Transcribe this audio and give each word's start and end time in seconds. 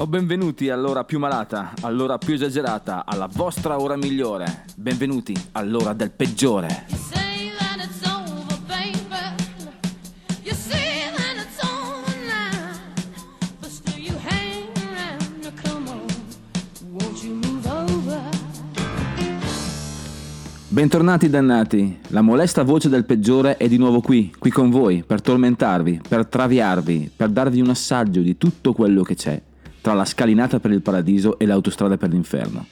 O 0.00 0.06
benvenuti 0.06 0.70
all'ora 0.70 1.04
più 1.04 1.18
malata, 1.18 1.74
all'ora 1.82 2.16
più 2.16 2.32
esagerata, 2.32 3.04
alla 3.04 3.28
vostra 3.30 3.78
ora 3.78 3.96
migliore. 3.96 4.64
Benvenuti 4.74 5.36
all'ora 5.52 5.92
del 5.92 6.10
peggiore. 6.10 6.86
Bentornati 20.68 21.28
dannati, 21.28 21.98
la 22.06 22.22
molesta 22.22 22.62
voce 22.62 22.88
del 22.88 23.04
peggiore 23.04 23.58
è 23.58 23.68
di 23.68 23.76
nuovo 23.76 24.00
qui, 24.00 24.32
qui 24.38 24.48
con 24.48 24.70
voi, 24.70 25.04
per 25.06 25.20
tormentarvi, 25.20 26.00
per 26.08 26.24
traviarvi, 26.24 27.10
per 27.14 27.28
darvi 27.28 27.60
un 27.60 27.68
assaggio 27.68 28.22
di 28.22 28.38
tutto 28.38 28.72
quello 28.72 29.02
che 29.02 29.14
c'è 29.14 29.42
tra 29.80 29.94
la 29.94 30.04
scalinata 30.04 30.60
per 30.60 30.70
il 30.70 30.82
paradiso 30.82 31.38
e 31.38 31.46
l'autostrada 31.46 31.96
per 31.96 32.10
l'inferno. 32.10 32.66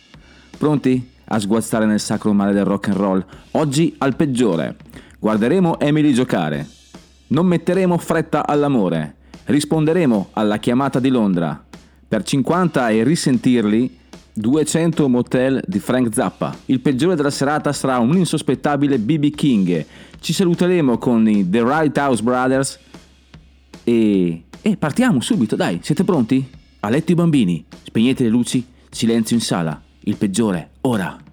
Pronti 0.56 1.10
a 1.24 1.38
sguazzare 1.38 1.86
nel 1.86 2.00
sacro 2.00 2.32
mare 2.32 2.52
del 2.52 2.64
rock 2.64 2.88
and 2.88 2.96
roll? 2.96 3.24
Oggi 3.52 3.94
al 3.98 4.16
peggiore. 4.16 4.76
Guarderemo 5.18 5.78
Emily 5.78 6.12
giocare. 6.12 6.66
Non 7.28 7.46
metteremo 7.46 7.98
fretta 7.98 8.46
all'amore. 8.46 9.16
Risponderemo 9.44 10.30
alla 10.32 10.58
chiamata 10.58 11.00
di 11.00 11.08
Londra. 11.08 11.64
Per 12.08 12.22
50 12.22 12.88
e 12.90 13.04
risentirli 13.04 13.98
200 14.32 15.08
motel 15.08 15.62
di 15.66 15.78
Frank 15.78 16.14
Zappa. 16.14 16.56
Il 16.66 16.80
peggiore 16.80 17.16
della 17.16 17.30
serata 17.30 17.72
sarà 17.72 17.98
un 17.98 18.16
insospettabile 18.16 18.98
BB 18.98 19.34
King. 19.34 19.84
Ci 20.20 20.32
saluteremo 20.32 20.98
con 20.98 21.28
i 21.28 21.48
The 21.48 21.62
Right 21.62 21.96
House 21.98 22.22
Brothers 22.22 22.78
e... 23.84 24.44
e 24.62 24.76
partiamo 24.76 25.20
subito, 25.20 25.56
dai, 25.56 25.80
siete 25.82 26.04
pronti? 26.04 26.56
A 26.80 26.90
letto 26.90 27.10
i 27.10 27.16
bambini, 27.16 27.64
spegnete 27.82 28.22
le 28.22 28.28
luci, 28.28 28.64
silenzio 28.88 29.34
in 29.34 29.42
sala. 29.42 29.82
Il 30.00 30.14
peggiore, 30.14 30.70
ora. 30.82 31.27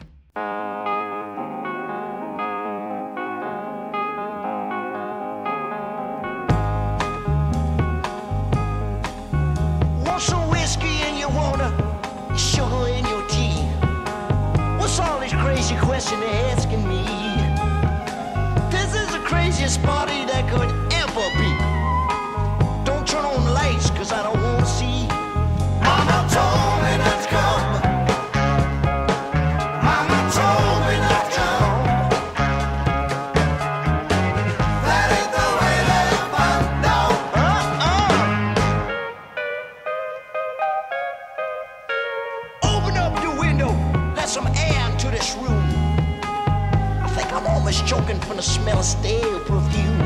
I'm 47.66 47.73
almost 47.73 47.88
choking 47.88 48.19
from 48.19 48.38
the 48.38 48.44
smell 48.44 48.77
of 48.77 48.85
stale 48.85 49.39
perfume. 49.39 49.99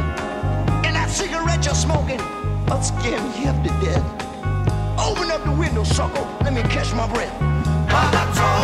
And 0.85 0.95
that 0.95 1.09
cigarette 1.09 1.65
you're 1.65 1.75
smoking, 1.75 2.21
I'll 2.71 2.81
scare 2.81 3.21
me 3.21 3.31
half 3.31 3.61
to 3.63 3.85
death. 3.85 4.01
Open 4.97 5.29
up 5.29 5.43
the 5.43 5.51
window, 5.51 5.83
sucker, 5.83 6.25
let 6.41 6.53
me 6.53 6.61
catch 6.61 6.93
my 6.93 7.05
breath. 7.11 8.58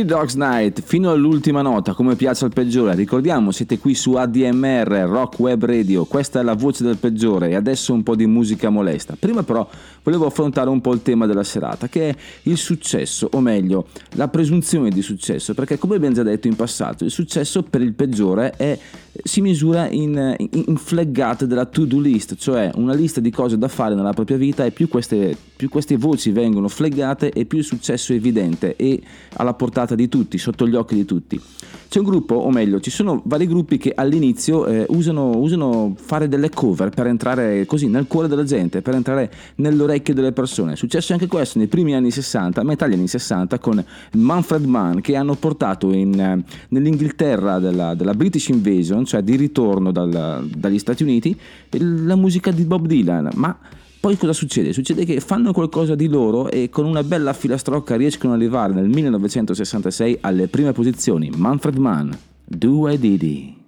Three 0.00 0.04
Dogs 0.08 0.34
Night 0.34 0.80
fino 0.80 1.10
all'ultima 1.10 1.60
nota, 1.60 1.92
come 1.92 2.16
piace 2.16 2.46
al 2.46 2.52
peggiore. 2.54 2.94
Ricordiamo, 2.94 3.50
siete 3.50 3.78
qui 3.78 3.94
su 3.94 4.14
ADMR, 4.14 5.04
Rock 5.06 5.38
Web 5.40 5.66
Radio, 5.66 6.06
questa 6.06 6.40
è 6.40 6.42
la 6.42 6.54
voce 6.54 6.84
del 6.84 6.96
peggiore 6.96 7.50
e 7.50 7.54
adesso 7.54 7.92
un 7.92 8.02
po' 8.02 8.14
di 8.14 8.24
musica 8.24 8.70
molesta. 8.70 9.14
Prima 9.18 9.42
però 9.42 9.68
volevo 10.02 10.26
affrontare 10.26 10.68
un 10.70 10.80
po' 10.80 10.92
il 10.92 11.02
tema 11.02 11.26
della 11.26 11.44
serata, 11.44 11.88
che 11.88 12.08
è 12.08 12.16
il 12.44 12.56
successo, 12.56 13.28
o 13.32 13.40
meglio, 13.40 13.86
la 14.12 14.28
presunzione 14.28 14.90
di 14.90 15.02
successo, 15.02 15.54
perché 15.54 15.78
come 15.78 15.96
abbiamo 15.96 16.14
già 16.14 16.22
detto 16.22 16.46
in 16.46 16.56
passato, 16.56 17.04
il 17.04 17.10
successo 17.10 17.62
per 17.62 17.82
il 17.82 17.92
peggiore 17.92 18.52
è, 18.56 18.78
si 19.22 19.40
misura 19.40 19.88
in, 19.88 20.34
in, 20.38 20.76
flaggate 20.76 21.46
della 21.46 21.66
to-do 21.66 21.98
list, 21.98 22.36
cioè 22.36 22.70
una 22.74 22.94
lista 22.94 23.20
di 23.20 23.30
cose 23.30 23.58
da 23.58 23.68
fare 23.68 23.94
nella 23.94 24.12
propria 24.12 24.36
vita 24.36 24.64
e 24.64 24.70
più 24.70 24.88
queste, 24.88 25.36
più 25.56 25.68
queste 25.68 25.96
voci 25.96 26.30
vengono 26.30 26.68
flaggate 26.68 27.30
e 27.30 27.44
più 27.44 27.58
il 27.58 27.64
successo 27.64 28.12
è 28.12 28.16
evidente 28.16 28.76
e 28.76 29.00
alla 29.34 29.54
portata 29.54 29.94
di 29.94 30.08
tutti, 30.08 30.38
sotto 30.38 30.66
gli 30.66 30.74
occhi 30.74 30.94
di 30.94 31.04
tutti. 31.04 31.40
C'è 31.90 31.98
un 31.98 32.04
gruppo, 32.04 32.36
o 32.36 32.50
meglio, 32.52 32.78
ci 32.78 32.88
sono 32.88 33.20
vari 33.24 33.48
gruppi 33.48 33.76
che 33.76 33.90
all'inizio 33.92 34.64
eh, 34.64 34.86
usano, 34.90 35.36
usano 35.38 35.92
fare 36.00 36.28
delle 36.28 36.48
cover 36.48 36.90
per 36.90 37.08
entrare 37.08 37.66
così 37.66 37.88
nel 37.88 38.06
cuore 38.06 38.28
della 38.28 38.44
gente, 38.44 38.80
per 38.80 38.94
entrare 38.94 39.28
nell'orecchio 39.56 40.14
delle 40.14 40.30
persone. 40.30 40.74
È 40.74 40.76
successo 40.76 41.14
anche 41.14 41.26
questo 41.26 41.58
nei 41.58 41.66
primi 41.66 41.96
anni 41.96 42.12
60, 42.12 42.60
a 42.60 42.62
metà 42.62 42.86
degli 42.86 42.94
anni 42.94 43.08
60, 43.08 43.58
con 43.58 43.84
Manfred 44.12 44.66
Mann, 44.66 45.00
che 45.00 45.16
hanno 45.16 45.34
portato 45.34 45.90
in, 45.90 46.16
eh, 46.20 46.44
nell'Inghilterra 46.68 47.58
della, 47.58 47.96
della 47.96 48.14
British 48.14 48.46
Invasion, 48.50 49.04
cioè 49.04 49.22
di 49.22 49.34
ritorno 49.34 49.90
dal- 49.90 50.48
dagli 50.48 50.78
Stati 50.78 51.02
Uniti, 51.02 51.36
la 51.70 52.14
musica 52.14 52.52
di 52.52 52.62
Bob 52.62 52.86
Dylan. 52.86 53.30
Ma 53.34 53.58
poi 54.00 54.16
cosa 54.16 54.32
succede? 54.32 54.72
Succede 54.72 55.04
che 55.04 55.20
fanno 55.20 55.52
qualcosa 55.52 55.94
di 55.94 56.08
loro 56.08 56.48
e 56.50 56.70
con 56.70 56.86
una 56.86 57.02
bella 57.02 57.34
filastrocca 57.34 57.96
riescono 57.96 58.32
ad 58.32 58.40
arrivare 58.40 58.72
nel 58.72 58.88
1966 58.88 60.18
alle 60.22 60.48
prime 60.48 60.72
posizioni. 60.72 61.30
Manfred 61.36 61.76
Mann, 61.76 62.10
Do 62.44 62.88
I 62.88 62.98
Didi. 62.98 63.58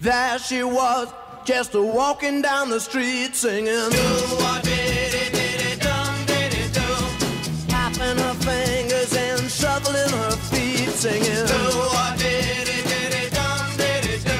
There 0.00 0.38
she 0.38 0.62
was, 0.62 1.08
just 1.44 1.74
walking 1.74 2.40
down 2.40 2.70
the 2.70 2.80
street 2.80 3.34
singing. 3.34 3.90
Tapping 7.68 8.16
her 8.16 8.34
fingers 8.40 9.12
and 9.14 9.50
shuffling 9.50 10.08
her 10.08 10.30
feet 10.50 10.88
singing. 10.94 11.46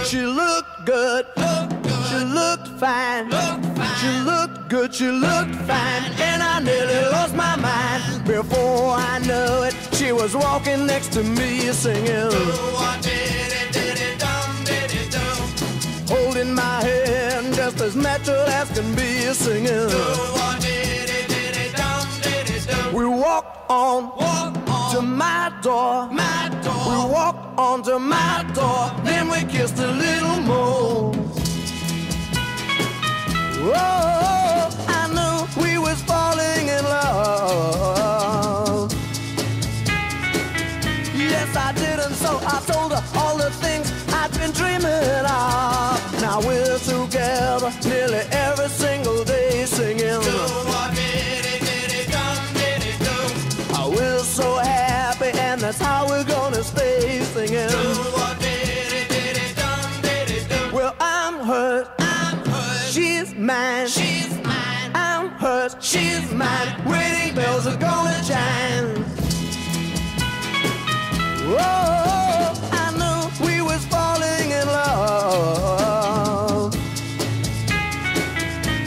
She 0.04 0.22
looked 0.22 0.86
good, 0.86 1.26
she 2.18 2.24
looked 2.24 2.68
fine, 2.80 3.30
she 4.00 4.10
looked 4.20 4.68
good, 4.68 4.92
she 4.92 5.08
looked 5.08 5.54
fine, 5.70 6.02
and 6.18 6.42
I 6.42 6.58
nearly 6.60 7.00
lost 7.12 7.34
my 7.36 7.54
mind. 7.56 8.24
Before 8.26 8.94
I 8.94 9.18
knew 9.20 9.62
it, 9.68 9.74
she 9.94 10.10
was 10.12 10.34
walking 10.34 10.86
next 10.86 11.12
to 11.12 11.22
me 11.22 11.60
singing. 11.72 12.30
holding 16.08 16.54
my 16.54 16.82
hand 16.82 17.54
just 17.54 17.80
as 17.80 17.94
natural 17.94 18.46
as 18.60 18.68
can 18.72 18.94
be 18.96 19.20
singing. 19.32 19.88
We 22.92 23.06
walk 23.06 23.64
on, 23.68 24.12
to 24.92 25.02
my 25.02 25.52
door. 25.62 26.08
My 26.10 26.48
door. 26.64 26.84
We 26.90 27.12
walk 27.12 27.36
on 27.56 27.82
to 27.84 27.98
my 27.98 28.44
door. 28.54 28.90
Then 29.04 29.28
we 29.30 29.44
kissed 29.44 29.78
a 29.78 29.86
little 29.86 30.40
more. 30.40 31.27
Oh, 33.60 34.70
I 34.88 35.08
knew 35.16 35.46
we 35.62 35.78
was 35.78 36.00
falling 36.02 36.68
in 36.68 36.84
love. 36.84 38.92
Yes, 41.14 41.56
I 41.56 41.72
did, 41.72 41.98
and 41.98 42.14
so 42.14 42.38
I 42.46 42.60
told 42.66 42.92
her 42.92 43.02
all 43.18 43.36
the 43.36 43.50
things 43.50 43.90
I'd 44.14 44.30
been 44.38 44.52
dreaming 44.52 45.26
of. 45.26 46.20
Now 46.20 46.40
we're 46.40 46.78
together 46.78 47.72
nearly 47.84 48.22
every 48.30 48.68
single 48.68 49.24
day 49.24 49.64
singing. 49.66 50.22
Oh, 53.80 53.90
we're 53.94 54.18
so 54.20 54.58
happy, 54.58 55.30
and 55.38 55.60
that's 55.60 55.78
how 55.80 56.06
we're 56.06 56.24
she's 63.86 64.36
mine. 64.44 64.90
I'm 64.94 65.30
hers, 65.30 65.74
she's 65.80 66.30
mine. 66.32 66.84
Wedding 66.84 67.34
bells 67.34 67.66
are 67.66 67.78
gonna 67.78 68.20
chime. 68.22 69.04
Whoa, 71.48 72.52
I 72.72 72.90
knew 72.98 73.30
we 73.46 73.62
was 73.62 73.82
falling 73.86 74.50
in 74.50 74.66
love. 74.66 76.74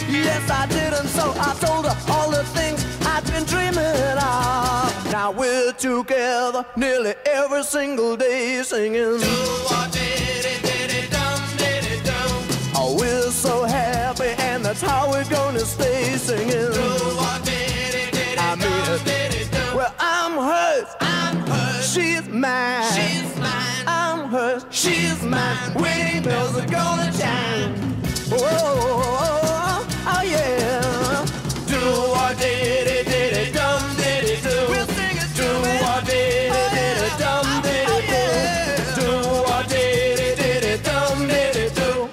Yes, 0.08 0.48
I 0.50 0.68
did, 0.68 0.94
and 0.94 1.10
so 1.10 1.34
I 1.38 1.56
told 1.60 1.86
her 1.86 1.98
all 2.12 2.30
the 2.30 2.44
things 2.44 2.86
I'd 3.08 3.25
been 3.31 3.46
dreaming 3.46 4.18
of. 4.19 5.12
Now 5.12 5.31
we're 5.31 5.74
together 5.74 6.63
nearly 6.75 7.16
every 7.25 7.63
single 7.63 8.16
day 8.16 8.62
singing. 8.62 9.19
Oh, 9.24 9.88
that's 14.72 14.84
how 14.84 15.12
we're 15.12 15.30
gonna 15.30 15.60
stay 15.60 16.16
singing. 16.16 16.72
I 18.38 18.56
mean 18.56 19.02
it. 19.06 19.50
Well, 19.76 19.94
I'm 20.00 20.38
hers. 20.38 20.88
I'm 21.02 21.40
hers. 21.46 21.94
She's 21.94 22.26
mine. 22.30 22.90
She's 22.94 23.38
mine. 23.38 23.84
I'm 23.86 24.30
hers. 24.30 24.66
She's 24.70 25.22
mine. 25.24 25.74
Wedding 25.74 26.24
bells 26.24 26.56
are 26.58 26.68
gonna 26.68 27.12
chime. 27.20 28.02
Oh, 28.32 28.40
oh, 29.04 29.88
oh, 30.08 30.24
yeah. 30.24 31.26
Do 31.68 31.80
or 32.22 32.34
did 32.40 32.88
it, 32.88 33.11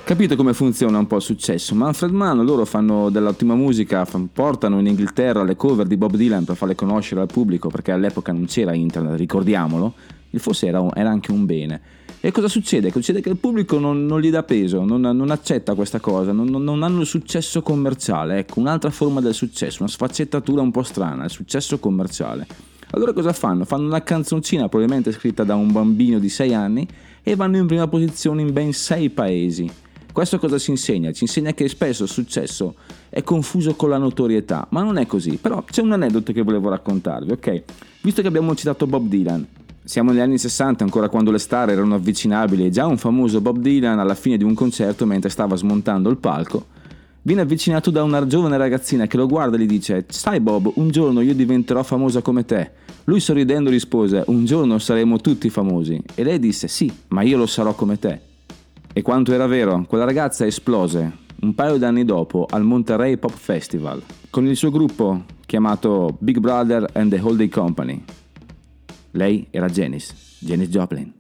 Capito 0.09 0.37
come 0.37 0.55
funziona 0.55 0.97
un 0.97 1.07
po' 1.07 1.17
il 1.17 1.23
successo? 1.23 1.75
Manfred 1.75 2.15
Mann, 2.15 2.41
loro 2.41 2.65
fanno 2.65 3.11
dell'ottima 3.11 3.55
musica, 3.55 4.07
portano 4.33 4.79
in 4.79 4.87
Inghilterra 4.87 5.43
le 5.43 5.55
cover 5.55 5.87
di 5.87 5.99
Bob 5.99 6.17
Dylan 6.17 6.45
per 6.45 6.57
farle 6.57 6.75
conoscere 6.75 7.21
al 7.21 7.27
pubblico, 7.27 7.69
perché 7.69 7.93
all'epoca 7.93 8.33
non 8.33 8.47
c'era 8.47 8.73
internet, 8.73 9.19
ricordiamolo, 9.19 9.93
e 10.31 10.39
forse 10.39 10.67
era, 10.67 10.81
un- 10.81 10.93
era 10.95 11.11
anche 11.11 11.31
un 11.31 11.45
bene. 11.45 11.81
E 12.21 12.33
cosa 12.33 12.49
succede? 12.49 12.91
Succede 12.91 13.21
che 13.21 13.29
il 13.29 13.37
pubblico 13.37 13.79
non, 13.79 14.07
non 14.07 14.23
gli 14.23 14.31
dà 14.31 14.43
peso, 14.45 14.83
non, 14.83 15.03
non 15.03 15.29
accetta 15.31 15.75
questa 15.75 16.01
cosa, 16.01 16.33
non- 16.33 16.49
non 16.49 16.83
hanno 16.83 17.03
il 17.03 17.07
successo 17.07 17.61
commerciale. 17.61 18.39
Ecco, 18.39 18.61
un'altra 18.61 18.89
forma 18.89 19.21
del 19.21 19.35
successo, 19.35 19.83
una 19.83 19.91
sfaccettatura 19.91 20.63
un 20.63 20.71
po' 20.71 20.85
strana, 20.85 21.25
il 21.25 21.31
successo 21.31 21.79
commerciale. 21.79 22.47
Allora 22.93 23.13
cosa 23.13 23.35
fanno? 23.35 23.67
Fanno 23.67 23.85
una 23.85 24.03
canzoncina 24.03 24.71
probabilmente 24.71 25.13
scritta 25.13 25.45
da 25.45 25.55
un 25.55 25.71
bambino 25.71 26.19
di 26.19 26.31
6 26.31 26.55
anni 26.55 26.89
e 27.23 27.37
vanno 27.37 27.59
in 27.59 27.67
prima 27.67 27.87
posizione 27.87 28.41
in 28.41 28.55
ben 28.55 28.73
6 28.73 29.11
paesi. 29.11 29.71
Questo 30.19 30.41
cosa 30.41 30.59
ci 30.59 30.71
insegna? 30.71 31.13
Ci 31.13 31.23
insegna 31.23 31.53
che 31.53 31.69
spesso 31.69 32.03
il 32.03 32.09
successo 32.09 32.75
è 33.09 33.23
confuso 33.23 33.77
con 33.77 33.91
la 33.91 33.99
notorietà, 33.99 34.67
ma 34.71 34.83
non 34.83 34.99
è 34.99 35.07
così. 35.07 35.39
Però 35.41 35.63
c'è 35.63 35.81
un 35.81 35.93
aneddoto 35.93 36.33
che 36.33 36.43
volevo 36.43 36.71
raccontarvi, 36.71 37.31
ok? 37.31 37.63
Visto 38.01 38.21
che 38.21 38.27
abbiamo 38.27 38.53
citato 38.57 38.89
Bob 38.89 39.07
Dylan, 39.07 39.47
siamo 39.85 40.11
negli 40.11 40.19
anni 40.19 40.37
60, 40.37 40.83
ancora 40.83 41.09
quando 41.09 41.31
le 41.31 41.39
star 41.39 41.71
erano 41.71 41.95
avvicinabili 41.95 42.67
e 42.67 42.71
già 42.71 42.87
un 42.87 42.99
famoso 42.99 43.41
Bob 43.41 43.59
Dylan 43.59 44.01
alla 44.01 44.17
fine 44.17 44.37
di 44.37 44.43
un 44.43 44.55
concerto 44.55 45.07
mentre 45.07 45.31
stava 45.31 45.55
smontando 45.55 46.11
il 46.11 46.17
palco, 46.17 46.67
viene 47.23 47.43
avvicinato 47.43 47.91
da 47.93 48.03
una 48.03 48.27
giovane 48.27 48.57
ragazzina 48.57 49.07
che 49.07 49.17
lo 49.17 49.29
guarda 49.29 49.57
e 49.57 49.61
gli 49.61 49.67
dice 49.67 50.05
Sai 50.09 50.41
Bob, 50.41 50.69
un 50.75 50.91
giorno 50.91 51.21
io 51.21 51.33
diventerò 51.33 51.85
famosa 51.85 52.23
come 52.23 52.45
te. 52.45 52.73
Lui 53.05 53.21
sorridendo 53.21 53.71
rispose 53.71 54.25
Un 54.27 54.45
giorno 54.45 54.81
saremo 54.81 55.21
tutti 55.21 55.49
famosi. 55.49 56.03
E 56.17 56.25
lei 56.25 56.41
disse 56.41 56.67
Sì, 56.67 56.93
ma 57.11 57.23
io 57.23 57.37
lo 57.37 57.47
sarò 57.47 57.73
come 57.75 58.01
te. 58.01 58.27
E 58.99 59.03
quanto 59.03 59.33
era 59.33 59.47
vero, 59.47 59.85
quella 59.87 60.05
ragazza 60.05 60.45
esplose 60.45 61.19
un 61.43 61.55
paio 61.55 61.77
d'anni 61.77 62.05
dopo 62.05 62.49
al 62.51 62.65
Monterey 62.65 63.17
Pop 63.17 63.31
Festival 63.31 64.03
con 64.29 64.45
il 64.45 64.57
suo 64.57 64.73
gruppo 64.73 65.23
chiamato 65.47 66.17
Big 66.19 66.39
Brother 66.41 66.85
and 66.95 67.09
the 67.09 67.21
Holiday 67.21 67.49
Company. 67.49 68.03
Lei 69.13 69.47
era 69.53 69.69
Janice, 69.69 70.13
Janice 70.41 70.71
Joplin. 70.71 71.13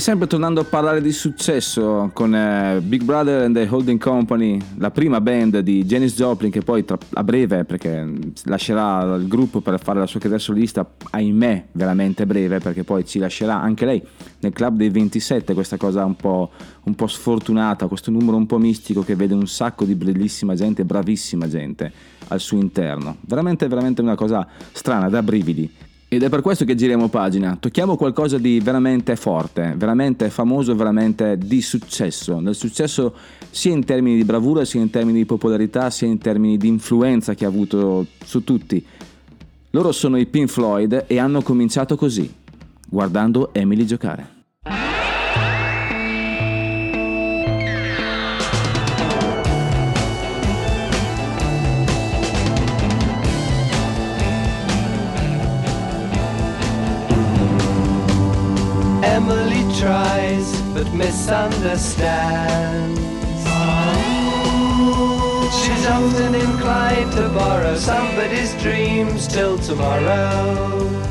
Sempre 0.00 0.26
tornando 0.26 0.60
a 0.60 0.64
parlare 0.64 1.02
di 1.02 1.12
successo 1.12 2.10
con 2.14 2.34
eh, 2.34 2.80
Big 2.82 3.02
Brother 3.02 3.42
and 3.42 3.54
the 3.54 3.66
Holding 3.68 4.00
Company, 4.00 4.58
la 4.78 4.90
prima 4.90 5.20
band 5.20 5.58
di 5.58 5.84
Janis 5.84 6.14
Joplin 6.14 6.50
che 6.50 6.62
poi 6.62 6.84
tra- 6.84 6.98
a 7.12 7.22
breve, 7.22 7.64
perché 7.64 8.02
mm, 8.02 8.20
lascerà 8.44 9.14
il 9.14 9.28
gruppo 9.28 9.60
per 9.60 9.78
fare 9.78 9.98
la 9.98 10.06
sua 10.06 10.18
carriera 10.18 10.42
solista, 10.42 10.88
ahimè 11.10 11.66
veramente 11.72 12.24
breve, 12.24 12.58
perché 12.58 12.82
poi 12.82 13.04
ci 13.04 13.18
lascerà 13.18 13.60
anche 13.60 13.84
lei 13.84 14.02
nel 14.40 14.52
club 14.52 14.76
dei 14.76 14.88
27, 14.88 15.54
questa 15.54 15.76
cosa 15.76 16.04
un 16.04 16.16
po', 16.16 16.50
un 16.84 16.94
po' 16.94 17.06
sfortunata, 17.06 17.86
questo 17.86 18.10
numero 18.10 18.36
un 18.36 18.46
po' 18.46 18.58
mistico 18.58 19.02
che 19.02 19.14
vede 19.14 19.34
un 19.34 19.46
sacco 19.46 19.84
di 19.84 19.94
bellissima 19.94 20.54
gente, 20.54 20.84
bravissima 20.84 21.46
gente 21.46 21.92
al 22.28 22.40
suo 22.40 22.58
interno. 22.58 23.16
Veramente, 23.20 23.68
veramente 23.68 24.00
una 24.00 24.14
cosa 24.14 24.46
strana, 24.72 25.08
da 25.08 25.22
brividi. 25.22 25.88
Ed 26.12 26.24
è 26.24 26.28
per 26.28 26.40
questo 26.40 26.64
che 26.64 26.74
giriamo 26.74 27.06
pagina, 27.06 27.56
tocchiamo 27.56 27.94
qualcosa 27.94 28.36
di 28.36 28.58
veramente 28.58 29.14
forte, 29.14 29.74
veramente 29.76 30.28
famoso, 30.28 30.74
veramente 30.74 31.38
di 31.38 31.62
successo, 31.62 32.40
nel 32.40 32.56
successo 32.56 33.14
sia 33.48 33.70
in 33.70 33.84
termini 33.84 34.16
di 34.16 34.24
bravura, 34.24 34.64
sia 34.64 34.80
in 34.80 34.90
termini 34.90 35.18
di 35.18 35.24
popolarità, 35.24 35.88
sia 35.88 36.08
in 36.08 36.18
termini 36.18 36.56
di 36.56 36.66
influenza 36.66 37.34
che 37.34 37.44
ha 37.44 37.48
avuto 37.48 38.06
su 38.24 38.42
tutti. 38.42 38.84
Loro 39.70 39.92
sono 39.92 40.18
i 40.18 40.26
Pink 40.26 40.48
Floyd 40.48 41.04
e 41.06 41.18
hanno 41.20 41.42
cominciato 41.42 41.94
così, 41.94 42.28
guardando 42.88 43.54
Emily 43.54 43.84
giocare. 43.84 44.39
But 60.82 60.94
misunderstands. 60.94 63.00
She's 65.60 65.86
often 65.86 66.34
inclined 66.34 67.12
to 67.12 67.28
borrow 67.28 67.76
somebody's 67.76 68.54
dreams 68.62 69.28
till 69.28 69.58
tomorrow. 69.58 71.09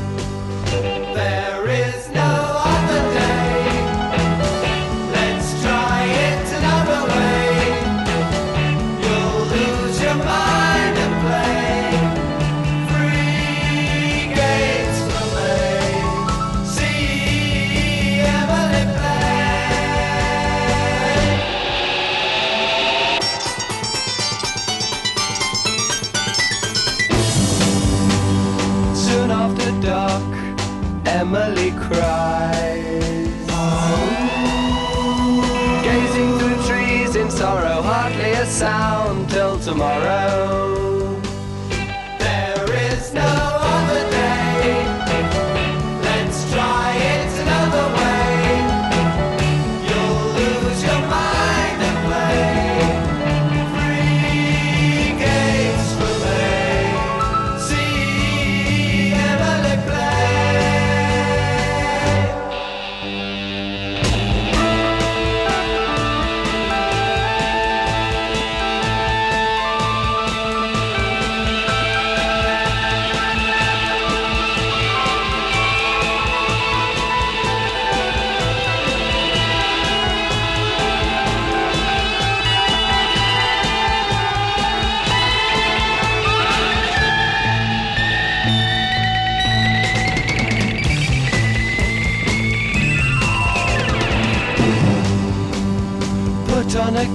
Tomorrow. 39.60 40.39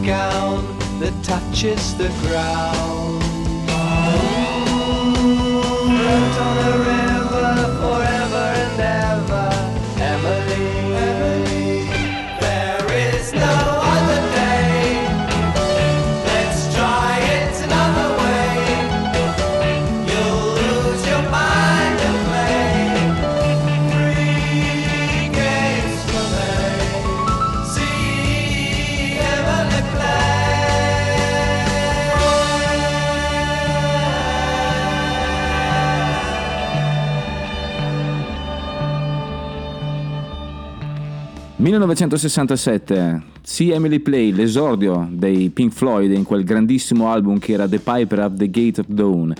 Gown 0.05 0.63
that 0.99 1.13
touches 1.23 1.97
the 1.97 2.09
ground. 2.21 3.04
1967, 41.65 43.21
See 43.41 43.73
Emily 43.73 43.97
Play, 43.97 44.31
l'esordio 44.31 45.07
dei 45.09 45.49
Pink 45.49 45.73
Floyd 45.73 46.11
in 46.11 46.23
quel 46.23 46.43
grandissimo 46.43 47.09
album 47.09 47.39
che 47.39 47.53
era 47.53 47.67
The 47.67 47.79
Piper 47.79 48.19
at 48.19 48.35
the 48.35 48.51
Gate 48.51 48.81
of 48.81 48.87
Dawn. 48.87 49.33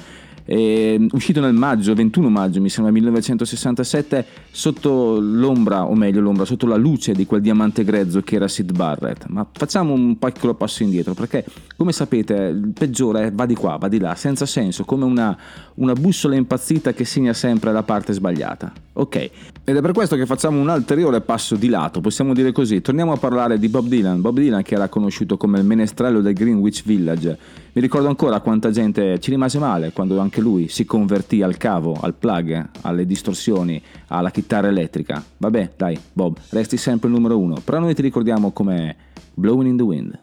E, 0.44 1.08
uscito 1.12 1.39
nel 1.39 1.53
maggio, 1.53 1.94
21 1.94 2.29
maggio 2.29 2.62
mi 2.62 2.70
sembra 2.70 2.91
1967, 2.91 4.25
sotto 4.50 5.20
l'ombra, 5.20 5.86
o 5.86 5.94
meglio 5.94 6.20
l'ombra, 6.20 6.46
sotto 6.46 6.65
la 6.65 6.77
luce 6.77 7.13
di 7.13 7.27
quel 7.27 7.41
diamante 7.41 7.84
grezzo 7.84 8.22
che 8.22 8.38
era 8.38 8.48
Sid 8.48 8.75
Barrett. 8.75 9.27
Ma 9.27 9.46
facciamo 9.51 9.94
un 9.94 10.17
piccolo 10.17 10.55
passo 10.55 10.82
indietro, 10.82 11.13
perché 11.13 11.46
come 11.77 11.91
sapete 11.91 12.34
il 12.34 12.72
peggiore 12.74 13.29
va 13.32 13.46
di 13.46 13.53
qua, 13.53 13.77
va 13.77 13.88
di 13.88 14.00
là, 14.00 14.15
senza 14.15 14.48
senso, 14.48 14.84
come 14.84 15.05
una, 15.05 15.38
una 15.75 15.94
bussola 15.94 16.34
impazzita 16.34 16.92
che 16.94 17.05
segna 17.05 17.33
sempre 17.33 17.72
la 17.72 17.83
parte 17.83 18.14
sbagliata. 18.14 18.74
Ok, 18.94 19.29
ed 19.67 19.75
è 19.75 19.81
per 19.81 19.93
questo 19.93 20.15
che 20.15 20.27
facciamo 20.27 20.59
un 20.59 20.69
ulteriore 20.69 21.21
passo 21.21 21.55
di 21.55 21.69
lato, 21.69 21.99
possiamo 21.99 22.33
dire 22.33 22.51
così. 22.51 22.81
Torniamo 22.81 23.13
a 23.13 23.17
parlare 23.17 23.57
di 23.57 23.67
Bob 23.67 23.87
Dylan. 23.87 24.21
Bob 24.21 24.37
Dylan 24.37 24.61
che 24.61 24.75
era 24.75 24.89
conosciuto 24.89 25.37
come 25.37 25.57
il 25.57 25.65
menestrello 25.65 26.21
del 26.21 26.35
Greenwich 26.35 26.83
Village. 26.85 27.35
Mi 27.73 27.81
ricordo 27.81 28.07
ancora 28.07 28.41
quanta 28.41 28.69
gente 28.69 29.19
ci 29.19 29.31
rimase 29.31 29.57
male 29.57 29.91
quando 29.91 30.19
anche 30.19 30.39
lui 30.39 30.67
si 30.67 30.85
convertì 30.85 31.41
al 31.41 31.57
cavo, 31.57 31.97
al 31.99 32.13
plug, 32.13 32.69
alle 32.81 33.07
distorsioni, 33.07 33.81
alla 34.09 34.29
chitarra 34.29 34.67
elettrica. 34.67 35.23
Vabbè, 35.35 35.71
dai, 35.75 35.99
Bob, 36.13 36.37
resti 36.49 36.77
sempre 36.77 37.09
il 37.09 37.15
numero 37.15 37.39
uno. 37.39 37.59
Però 37.63 37.79
noi 37.79 37.95
ti 37.95 38.03
ricordiamo 38.03 38.51
come 38.51 38.95
Blowing 39.33 39.69
in 39.69 39.77
the 39.77 39.83
Wind. 39.83 40.19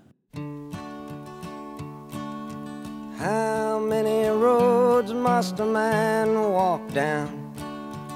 How 3.18 3.84
many 3.84 4.28
roads 4.28 5.10
must 5.10 5.58
a 5.58 5.64
man 5.64 6.28
walk 6.28 6.92
down 6.92 7.41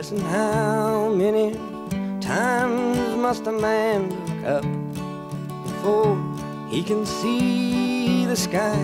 Yes, 0.00 0.12
and 0.12 0.22
how 0.22 1.12
many 1.12 1.52
times 2.22 3.16
must 3.16 3.46
a 3.46 3.52
man 3.52 4.08
look 4.08 4.44
up 4.46 4.64
before 5.62 6.16
he 6.70 6.82
can 6.82 7.04
see 7.04 8.24
the 8.24 8.34
sky? 8.34 8.80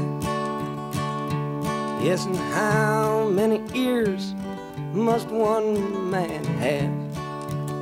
Yes, 2.04 2.26
and 2.26 2.36
how 2.52 3.30
many 3.30 3.62
ears 3.72 4.34
must 4.92 5.28
one 5.28 6.10
man 6.10 6.44
have 6.60 6.92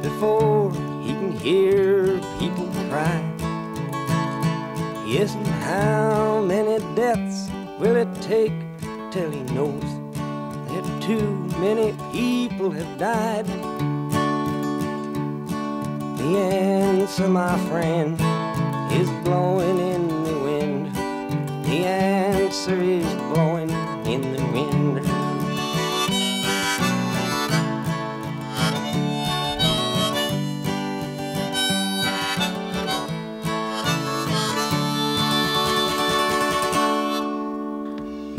before 0.00 0.70
he 1.02 1.12
can 1.14 1.32
hear 1.32 2.20
people 2.38 2.68
cry? 2.88 3.18
Yes, 5.08 5.34
and 5.34 5.46
how 5.66 6.40
many 6.40 6.78
deaths 6.94 7.50
will 7.80 7.96
it 7.96 8.14
take 8.22 8.54
till 9.10 9.32
he 9.32 9.42
knows 9.52 10.03
too 11.06 11.28
many 11.58 11.92
people 12.12 12.70
have 12.70 12.98
died? 12.98 13.46
The 16.16 16.38
answer, 16.38 17.28
my 17.28 17.58
friend, 17.68 18.18
is 18.90 19.10
blowing 19.22 19.78
in 19.78 20.08
the 20.24 20.38
wind. 20.38 20.96
The 21.66 21.84
answer 21.84 22.80
is 22.80 23.04
blowing 23.24 23.68
in 24.06 24.32
the 24.32 24.42
wind. 24.46 25.03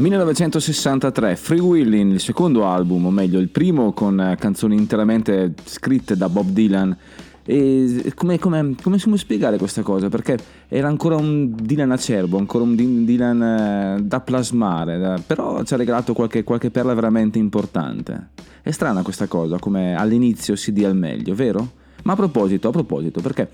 1963, 0.05 1.35
Free 1.35 1.59
Willing, 1.59 2.11
il 2.11 2.19
secondo 2.19 2.67
album, 2.67 3.07
o 3.07 3.09
meglio 3.09 3.39
il 3.39 3.49
primo 3.49 3.91
con 3.91 4.19
eh, 4.19 4.35
canzoni 4.39 4.75
interamente 4.75 5.53
scritte 5.63 6.15
da 6.15 6.29
Bob 6.29 6.49
Dylan. 6.49 6.95
E 7.43 8.13
come, 8.13 8.37
come, 8.37 8.75
come 8.83 8.99
si 8.99 9.07
può 9.07 9.17
spiegare 9.17 9.57
questa 9.57 9.81
cosa? 9.81 10.07
Perché 10.07 10.37
era 10.67 10.87
ancora 10.87 11.15
un 11.15 11.55
Dylan 11.55 11.89
acerbo, 11.89 12.37
ancora 12.37 12.65
un 12.65 12.75
Dy- 12.75 13.03
Dylan 13.03 13.41
eh, 13.41 14.01
da 14.03 14.19
plasmare, 14.19 15.23
però 15.25 15.63
ci 15.63 15.73
ha 15.73 15.77
regalato 15.77 16.13
qualche, 16.13 16.43
qualche 16.43 16.69
perla 16.69 16.93
veramente 16.93 17.39
importante. 17.39 18.29
È 18.61 18.69
strana 18.69 19.01
questa 19.01 19.25
cosa, 19.25 19.57
come 19.57 19.95
all'inizio 19.95 20.55
si 20.55 20.71
dia 20.71 20.87
il 20.87 20.95
meglio, 20.95 21.33
vero? 21.33 21.71
Ma 22.03 22.13
a 22.13 22.15
proposito, 22.15 22.67
a 22.67 22.71
proposito, 22.71 23.21
perché 23.21 23.49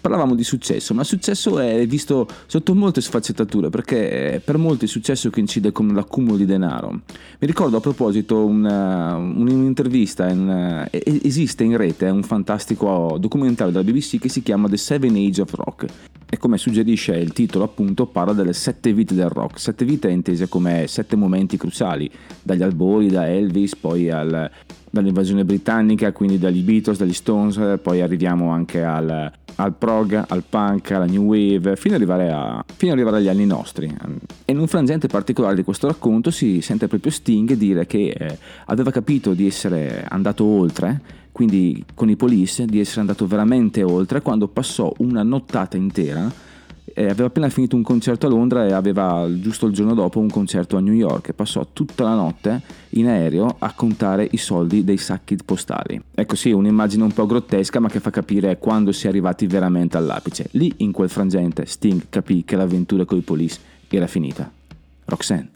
parlavamo 0.00 0.34
di 0.34 0.44
successo, 0.44 0.94
ma 0.94 1.02
successo 1.04 1.58
è 1.58 1.86
visto 1.86 2.28
sotto 2.46 2.74
molte 2.74 3.00
sfaccettature, 3.00 3.70
perché 3.70 4.34
eh, 4.34 4.40
per 4.40 4.56
molti 4.56 4.84
il 4.84 4.90
successo 4.90 5.30
coincide 5.30 5.72
con 5.72 5.88
l'accumulo 5.88 6.36
di 6.36 6.44
denaro. 6.44 6.90
Mi 6.90 7.46
ricordo 7.46 7.76
a 7.76 7.80
proposito 7.80 8.44
una- 8.44 9.16
un'intervista, 9.16 10.28
in, 10.28 10.48
eh, 10.48 11.02
esiste 11.22 11.64
in 11.64 11.76
rete 11.76 12.08
un 12.08 12.22
fantastico 12.22 13.16
documentario 13.18 13.72
della 13.72 13.84
BBC 13.84 14.18
che 14.18 14.28
si 14.28 14.42
chiama 14.42 14.68
The 14.68 14.76
Seven 14.76 15.14
Age 15.16 15.42
of 15.42 15.52
Rock. 15.54 15.86
E 16.28 16.38
come 16.38 16.58
suggerisce 16.58 17.14
il 17.16 17.32
titolo, 17.32 17.64
appunto, 17.64 18.06
parla 18.06 18.32
delle 18.32 18.52
sette 18.52 18.92
vite 18.92 19.14
del 19.14 19.28
rock. 19.28 19.60
Sette 19.60 19.84
vite 19.84 20.08
intese 20.08 20.48
come 20.48 20.86
sette 20.88 21.14
momenti 21.14 21.56
cruciali, 21.56 22.10
dagli 22.42 22.62
albori, 22.62 23.08
da 23.08 23.28
Elvis, 23.28 23.76
poi 23.76 24.10
al- 24.10 24.50
dall'invasione 24.90 25.44
britannica, 25.44 26.10
quindi 26.12 26.38
dagli 26.38 26.62
Beatles, 26.62 26.98
dagli 26.98 27.12
Stones, 27.12 27.78
poi 27.80 28.00
arriviamo 28.00 28.50
anche 28.50 28.82
al, 28.82 29.30
al 29.54 29.74
prog, 29.76 30.24
al 30.26 30.42
punk, 30.48 30.90
alla 30.90 31.04
new 31.04 31.24
wave, 31.24 31.76
fino 31.76 31.94
ad, 31.94 32.00
arrivare 32.00 32.30
a- 32.30 32.64
fino 32.74 32.92
ad 32.92 32.98
arrivare 32.98 33.18
agli 33.22 33.28
anni 33.28 33.46
nostri. 33.46 33.94
E 34.44 34.52
in 34.52 34.58
un 34.58 34.66
frangente 34.66 35.06
particolare 35.06 35.54
di 35.54 35.62
questo 35.62 35.86
racconto 35.86 36.30
si 36.30 36.60
sente 36.60 36.88
proprio 36.88 37.10
Sting 37.12 37.52
dire 37.54 37.86
che 37.86 38.08
eh, 38.08 38.38
aveva 38.66 38.90
capito 38.90 39.34
di 39.34 39.46
essere 39.46 40.04
andato 40.08 40.44
oltre 40.44 41.24
quindi 41.36 41.84
con 41.94 42.08
i 42.08 42.16
Police 42.16 42.64
di 42.64 42.80
essere 42.80 43.00
andato 43.00 43.26
veramente 43.26 43.82
oltre 43.82 44.22
quando 44.22 44.48
passò 44.48 44.90
una 45.00 45.22
nottata 45.22 45.76
intera 45.76 46.32
aveva 47.04 47.26
appena 47.26 47.48
finito 47.48 47.76
un 47.76 47.82
concerto 47.82 48.26
a 48.26 48.30
Londra 48.30 48.66
e 48.66 48.72
aveva 48.72 49.28
giusto 49.38 49.66
il 49.66 49.72
giorno 49.72 49.94
dopo 49.94 50.18
un 50.18 50.30
concerto 50.30 50.76
a 50.76 50.80
New 50.80 50.94
York 50.94 51.28
e 51.28 51.32
passò 51.34 51.66
tutta 51.72 52.04
la 52.04 52.14
notte 52.14 52.62
in 52.90 53.06
aereo 53.06 53.56
a 53.58 53.72
contare 53.74 54.26
i 54.30 54.38
soldi 54.38 54.84
dei 54.84 54.96
sacchi 54.96 55.36
postali. 55.44 56.00
Ecco 56.14 56.34
sì, 56.36 56.52
un'immagine 56.52 57.02
un 57.02 57.12
po' 57.12 57.26
grottesca 57.26 57.80
ma 57.80 57.88
che 57.88 58.00
fa 58.00 58.10
capire 58.10 58.58
quando 58.58 58.92
si 58.92 59.06
è 59.06 59.08
arrivati 59.10 59.46
veramente 59.46 59.96
all'apice. 59.96 60.48
Lì 60.52 60.72
in 60.78 60.92
quel 60.92 61.08
frangente 61.08 61.66
Sting 61.66 62.06
capì 62.08 62.44
che 62.44 62.56
l'avventura 62.56 63.04
con 63.04 63.18
i 63.18 63.22
Police 63.22 63.58
era 63.88 64.06
finita. 64.06 64.50
Roxanne, 65.04 65.48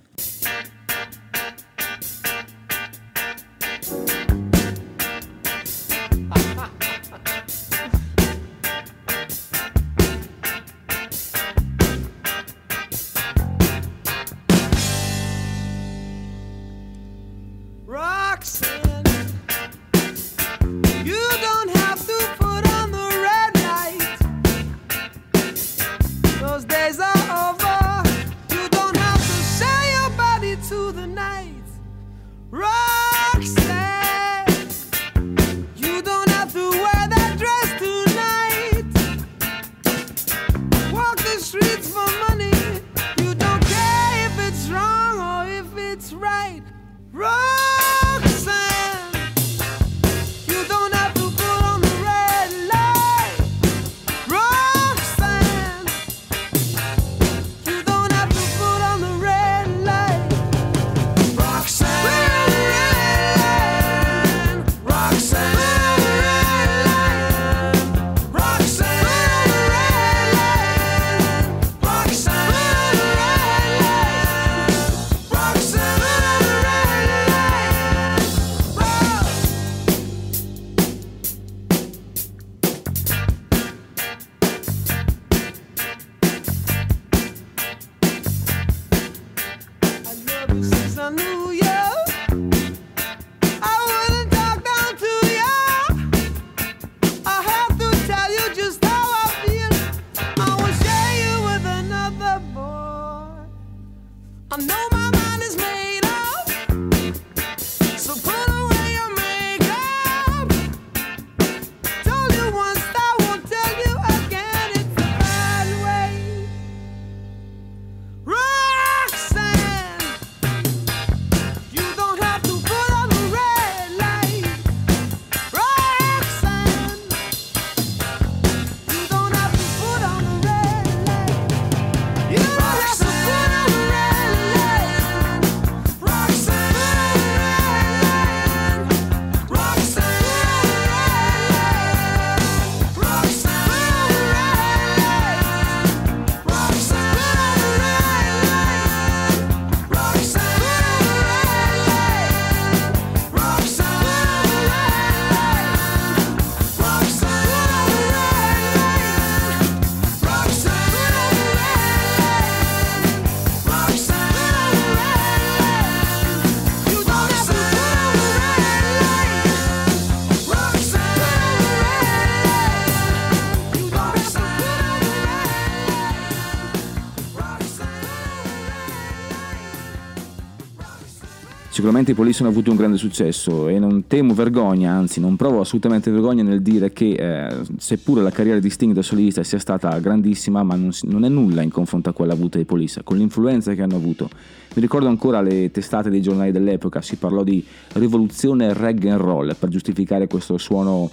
Sicuramente 182.00 182.12
i 182.12 182.14
Police 182.14 182.42
hanno 182.42 182.52
avuto 182.52 182.70
un 182.70 182.76
grande 182.78 182.96
successo 182.96 183.68
e 183.68 183.78
non 183.78 184.06
temo 184.06 184.32
vergogna, 184.32 184.92
anzi 184.92 185.20
non 185.20 185.36
provo 185.36 185.60
assolutamente 185.60 186.10
vergogna 186.10 186.42
nel 186.42 186.62
dire 186.62 186.94
che 186.94 187.10
eh, 187.10 187.56
seppure 187.76 188.22
la 188.22 188.30
carriera 188.30 188.58
di 188.58 188.70
Sting 188.70 188.94
da 188.94 189.02
solista 189.02 189.42
sia 189.42 189.58
stata 189.58 189.98
grandissima, 189.98 190.62
ma 190.62 190.76
non, 190.76 190.92
non 191.02 191.24
è 191.24 191.28
nulla 191.28 191.60
in 191.60 191.70
confronto 191.70 192.08
a 192.08 192.14
quella 192.14 192.32
avuta 192.32 192.56
dai 192.56 192.64
Police, 192.64 193.02
con 193.04 193.18
l'influenza 193.18 193.74
che 193.74 193.82
hanno 193.82 193.96
avuto. 193.96 194.30
Mi 194.74 194.80
ricordo 194.80 195.08
ancora 195.08 195.42
le 195.42 195.70
testate 195.70 196.08
dei 196.08 196.22
giornali 196.22 196.52
dell'epoca, 196.52 197.02
si 197.02 197.16
parlò 197.16 197.44
di 197.44 197.62
rivoluzione 197.92 198.72
reggae 198.72 199.10
and 199.10 199.20
roll 199.20 199.54
per 199.58 199.68
giustificare 199.68 200.26
questo 200.26 200.56
suono 200.56 201.10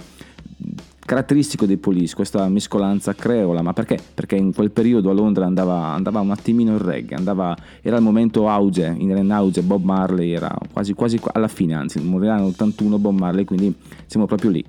caratteristico 1.07 1.65
dei 1.65 1.77
Police, 1.77 2.13
questa 2.13 2.49
mescolanza 2.49 3.15
creola, 3.15 3.61
ma 3.61 3.71
perché? 3.71 3.97
Perché 4.13 4.35
in 4.35 4.53
quel 4.53 4.71
periodo 4.71 5.09
a 5.09 5.13
Londra 5.13 5.45
andava, 5.45 5.93
andava 5.93 6.19
un 6.19 6.31
attimino 6.31 6.73
il 6.73 6.81
reggae, 6.81 7.15
andava, 7.15 7.55
era 7.81 7.95
il 7.95 8.03
momento 8.03 8.49
auge, 8.49 8.93
in 8.97 9.31
auge 9.31 9.61
Bob 9.61 9.85
Marley 9.85 10.31
era 10.31 10.53
quasi, 10.73 10.93
quasi 10.93 11.17
alla 11.31 11.47
fine, 11.47 11.75
anzi 11.75 12.01
morirà 12.01 12.35
nell'81 12.35 12.99
Bob 12.99 13.17
Marley, 13.17 13.45
quindi 13.45 13.73
siamo 14.05 14.25
proprio 14.25 14.51
lì. 14.51 14.65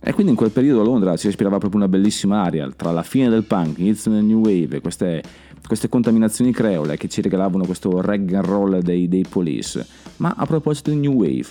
E 0.00 0.12
quindi 0.12 0.32
in 0.32 0.36
quel 0.36 0.50
periodo 0.50 0.80
a 0.80 0.84
Londra 0.84 1.16
si 1.16 1.28
respirava 1.28 1.58
proprio 1.58 1.80
una 1.80 1.88
bellissima 1.88 2.42
aria, 2.42 2.68
tra 2.74 2.90
la 2.90 3.04
fine 3.04 3.28
del 3.28 3.44
punk, 3.44 3.78
l'inizio 3.78 4.10
del 4.10 4.24
new 4.24 4.40
wave, 4.40 4.80
queste, 4.80 5.22
queste 5.64 5.88
contaminazioni 5.88 6.50
creole 6.50 6.96
che 6.96 7.06
ci 7.06 7.22
regalavano 7.22 7.64
questo 7.64 8.00
reggae 8.00 8.38
and 8.38 8.44
roll 8.44 8.78
dei, 8.80 9.06
dei 9.06 9.24
Police. 9.26 9.86
Ma 10.16 10.34
a 10.36 10.46
proposito 10.46 10.90
di 10.90 10.96
new 10.96 11.12
wave, 11.12 11.46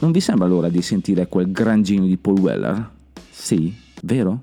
non 0.00 0.10
vi 0.10 0.18
sembra 0.18 0.48
l'ora 0.48 0.68
di 0.68 0.82
sentire 0.82 1.28
quel 1.28 1.52
gran 1.52 1.82
genio 1.82 2.08
di 2.08 2.16
Paul 2.16 2.40
Weller? 2.40 2.94
Sì, 3.38 3.72
vero? 4.02 4.42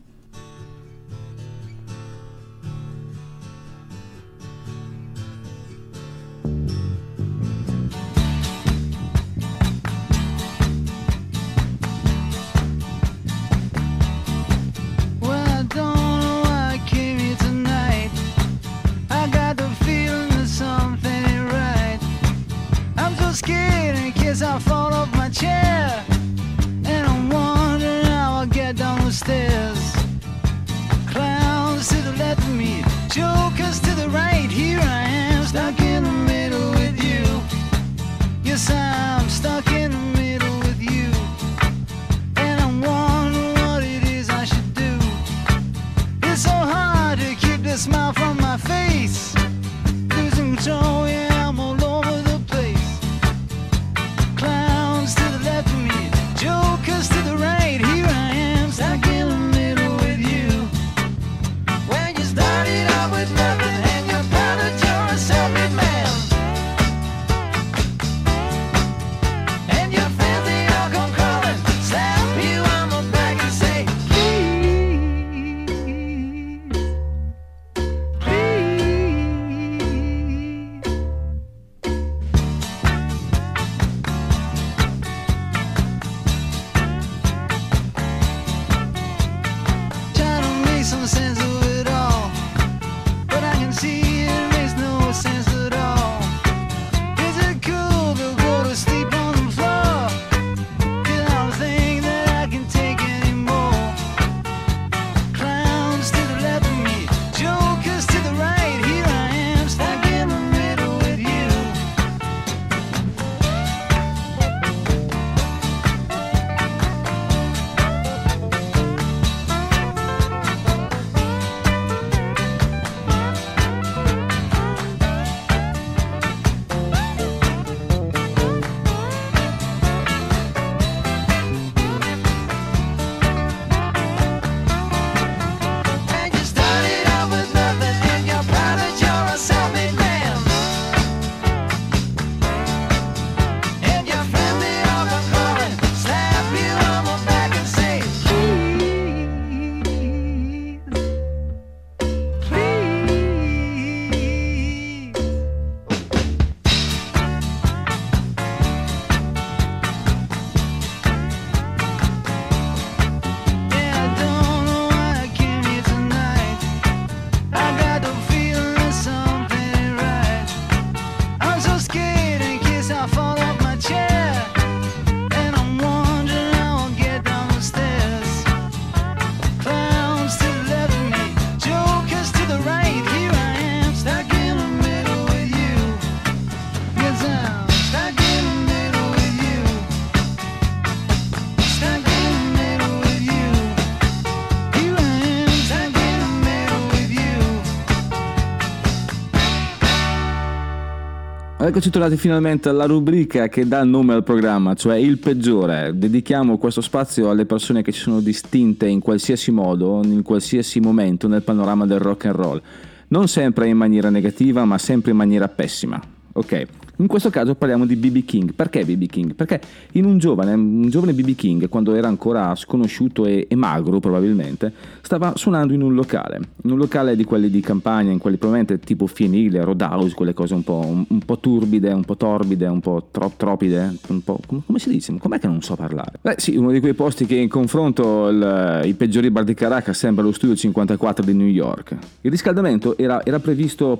Eccoci 201.69 201.91
tornati 201.91 202.17
finalmente 202.17 202.67
alla 202.67 202.87
rubrica 202.87 203.47
che 203.47 203.67
dà 203.67 203.83
nome 203.83 204.15
al 204.15 204.23
programma, 204.23 204.73
cioè 204.73 204.97
il 204.97 205.19
peggiore. 205.19 205.91
Dedichiamo 205.93 206.57
questo 206.57 206.81
spazio 206.81 207.29
alle 207.29 207.45
persone 207.45 207.83
che 207.83 207.91
ci 207.91 207.99
sono 207.99 208.21
distinte 208.21 208.87
in 208.87 208.99
qualsiasi 209.01 209.51
modo, 209.51 210.01
in 210.03 210.23
qualsiasi 210.23 210.79
momento 210.79 211.27
nel 211.27 211.43
panorama 211.43 211.85
del 211.85 211.99
rock 211.99 212.25
and 212.25 212.35
roll. 212.35 212.61
Non 213.09 213.27
sempre 213.27 213.67
in 213.67 213.77
maniera 213.77 214.09
negativa, 214.09 214.65
ma 214.65 214.79
sempre 214.79 215.11
in 215.11 215.17
maniera 215.17 215.47
pessima. 215.47 216.01
Ok, 216.33 216.65
in 216.99 217.07
questo 217.07 217.29
caso 217.29 217.55
parliamo 217.55 217.85
di 217.85 217.95
BB 217.95 218.25
King. 218.25 218.53
Perché 218.53 218.83
BB 218.83 219.05
King? 219.05 219.33
Perché 219.33 219.61
in 219.93 220.05
un 220.05 220.17
giovane, 220.17 220.53
un 220.53 220.89
giovane 220.89 221.13
BB 221.13 221.35
King, 221.35 221.69
quando 221.69 221.93
era 221.95 222.07
ancora 222.07 222.53
sconosciuto 222.55 223.25
e, 223.25 223.45
e 223.49 223.55
magro 223.55 223.99
probabilmente, 223.99 224.71
stava 225.01 225.33
suonando 225.35 225.73
in 225.73 225.81
un 225.81 225.93
locale. 225.93 226.39
In 226.63 226.71
un 226.71 226.77
locale 226.77 227.15
di 227.15 227.23
quelli 227.23 227.49
di 227.49 227.61
campagna, 227.61 228.11
in 228.11 228.17
quelli 228.17 228.35
probabilmente 228.37 228.83
tipo 228.85 229.07
fienile, 229.07 229.63
roadhouse, 229.63 230.13
quelle 230.13 230.33
cose 230.33 230.53
un 230.53 230.63
po', 230.63 230.83
un, 230.85 231.05
un 231.07 231.19
po' 231.19 231.39
turbide, 231.39 231.91
un 231.93 232.03
po' 232.03 232.17
torbide, 232.17 232.67
un 232.67 232.81
po' 232.81 233.07
tro- 233.11 233.31
tropide, 233.35 233.95
un 234.09 234.21
po'... 234.23 234.39
come, 234.45 234.61
come 234.65 234.79
si 234.79 234.89
dice? 234.89 235.15
Com'è 235.17 235.39
che 235.39 235.47
non 235.47 235.61
so 235.61 235.75
parlare? 235.75 236.13
Beh 236.21 236.35
sì, 236.37 236.57
uno 236.57 236.71
di 236.71 236.79
quei 236.81 236.93
posti 236.93 237.25
che 237.25 237.35
in 237.35 237.47
confronto 237.49 238.27
il- 238.27 238.81
i 238.83 238.93
peggiori 238.93 239.31
bar 239.31 239.45
di 239.45 239.53
Caracas 239.53 239.97
sembra 239.97 240.23
lo 240.23 240.31
studio 240.33 240.55
54 240.55 241.23
di 241.23 241.33
New 241.33 241.47
York. 241.47 241.95
Il 242.21 242.31
riscaldamento 242.31 242.97
era, 242.97 243.25
era 243.25 243.39
previsto 243.39 243.99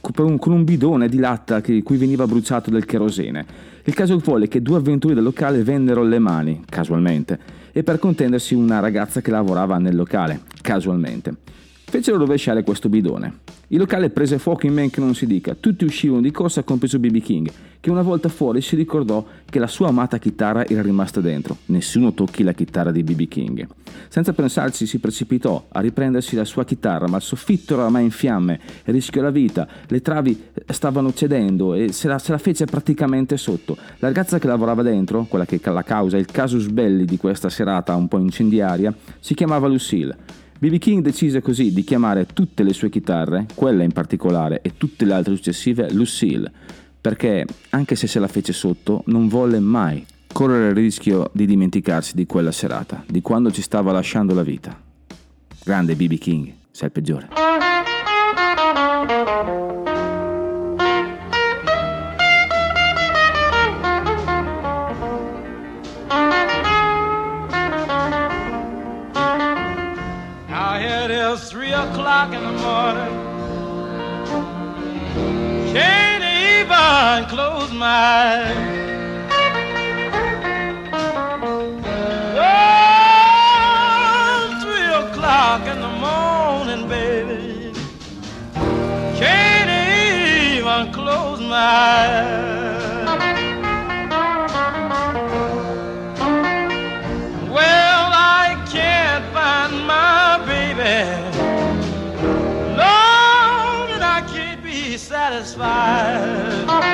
con 0.00 0.52
un, 0.52 0.64
bidone 0.64 1.08
di 1.08 1.18
latta 1.18 1.60
che- 1.60 1.82
cui 1.82 1.96
veniva 1.96 2.26
bruciato 2.26 2.70
del 2.70 2.84
kerosene. 2.84 3.44
Il 3.84 3.94
caso 3.94 4.16
vuole 4.18 4.48
che 4.48 4.62
due 4.62 4.78
avventurieri 4.78 5.22
del 5.22 5.30
locale 5.30 5.62
vennero 5.62 6.02
le 6.02 6.18
mani, 6.18 6.62
casualmente, 6.68 7.38
e 7.72 7.82
per 7.82 7.98
contendersi 7.98 8.54
una 8.54 8.80
ragazza 8.80 9.20
che 9.20 9.30
lavorava 9.30 9.78
nel 9.78 9.94
locale, 9.94 10.40
casualmente. 10.62 11.43
Fecero 11.84 12.18
rovesciare 12.18 12.64
questo 12.64 12.88
bidone. 12.88 13.40
Il 13.68 13.78
locale 13.78 14.10
prese 14.10 14.38
fuoco 14.38 14.66
in 14.66 14.74
men 14.74 14.90
che 14.90 15.00
non 15.00 15.14
si 15.14 15.26
dica, 15.26 15.56
tutti 15.58 15.84
uscivano 15.84 16.20
di 16.20 16.30
corsa 16.30 16.62
compreso 16.62 16.98
BB 16.98 17.18
King, 17.18 17.50
che 17.80 17.90
una 17.90 18.02
volta 18.02 18.28
fuori 18.28 18.60
si 18.60 18.76
ricordò 18.76 19.24
che 19.48 19.58
la 19.58 19.66
sua 19.66 19.88
amata 19.88 20.18
chitarra 20.18 20.66
era 20.66 20.82
rimasta 20.82 21.20
dentro. 21.20 21.58
Nessuno 21.66 22.12
tocchi 22.12 22.42
la 22.42 22.52
chitarra 22.52 22.90
di 22.90 23.02
BB 23.02 23.28
King. 23.28 23.66
Senza 24.08 24.32
pensarci 24.32 24.86
si 24.86 24.98
precipitò 24.98 25.66
a 25.68 25.80
riprendersi 25.80 26.36
la 26.36 26.44
sua 26.44 26.64
chitarra, 26.64 27.08
ma 27.08 27.16
il 27.16 27.22
soffitto 27.22 27.74
era 27.74 27.84
ormai 27.84 28.04
in 28.04 28.10
fiamme 28.10 28.60
rischiò 28.84 29.22
la 29.22 29.30
vita. 29.30 29.66
Le 29.86 30.00
travi 30.02 30.40
stavano 30.66 31.12
cedendo 31.12 31.74
e 31.74 31.92
se 31.92 32.08
la, 32.08 32.18
se 32.18 32.32
la 32.32 32.38
fece 32.38 32.66
praticamente 32.66 33.36
sotto. 33.36 33.76
La 33.98 34.08
ragazza 34.08 34.38
che 34.38 34.46
lavorava 34.46 34.82
dentro, 34.82 35.24
quella 35.28 35.46
che 35.46 35.60
la 35.62 35.82
causa 35.82 36.16
il 36.16 36.26
casus 36.26 36.68
belli 36.68 37.04
di 37.04 37.16
questa 37.16 37.48
serata 37.48 37.94
un 37.94 38.08
po' 38.08 38.18
incendiaria, 38.18 38.94
si 39.20 39.34
chiamava 39.34 39.68
Lucille. 39.68 40.42
BB 40.58 40.78
King 40.78 41.02
decise 41.02 41.40
così 41.40 41.72
di 41.72 41.84
chiamare 41.84 42.26
tutte 42.26 42.62
le 42.62 42.72
sue 42.72 42.88
chitarre, 42.88 43.46
quella 43.54 43.82
in 43.82 43.92
particolare 43.92 44.60
e 44.62 44.76
tutte 44.76 45.04
le 45.04 45.12
altre 45.12 45.34
successive, 45.36 45.92
Lucille, 45.92 46.50
perché 47.00 47.44
anche 47.70 47.96
se 47.96 48.06
se 48.06 48.18
la 48.18 48.28
fece 48.28 48.52
sotto, 48.52 49.02
non 49.06 49.28
volle 49.28 49.58
mai 49.58 50.04
correre 50.32 50.68
il 50.68 50.74
rischio 50.74 51.30
di 51.32 51.46
dimenticarsi 51.46 52.14
di 52.16 52.26
quella 52.26 52.52
serata, 52.52 53.04
di 53.06 53.20
quando 53.20 53.50
ci 53.52 53.62
stava 53.62 53.92
lasciando 53.92 54.34
la 54.34 54.42
vita. 54.42 54.80
Grande 55.64 55.94
BB 55.94 56.14
King, 56.14 56.52
sei 56.70 56.86
il 56.86 56.92
peggiore. 56.92 57.28
O'clock 71.90 72.32
in 72.32 72.42
the 72.42 72.52
morning. 72.66 73.14
Can't 75.74 76.24
even 76.24 77.28
close 77.28 77.72
my 77.72 77.86
eyes. 77.86 78.86
Oh, 82.36 82.42
three 84.62 84.90
o'clock 85.02 85.62
in 85.72 85.78
the 85.86 85.92
morning, 86.06 86.88
baby. 86.88 87.72
Can't 89.20 89.70
even 89.70 90.92
close 90.92 91.40
my 91.40 91.56
eyes. 91.56 93.04
Well, 97.56 98.06
I 98.40 98.64
can't 98.72 99.24
find 99.34 99.72
my 99.86 100.38
baby. 100.46 101.33
Satisfied. 105.24 106.93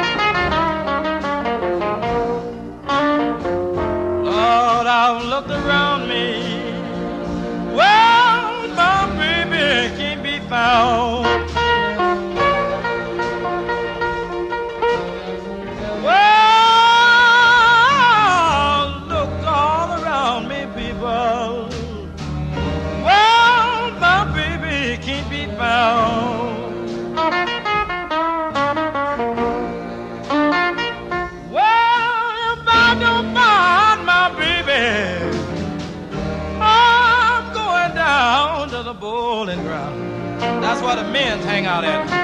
Out 41.71 41.85
at. 41.85 42.20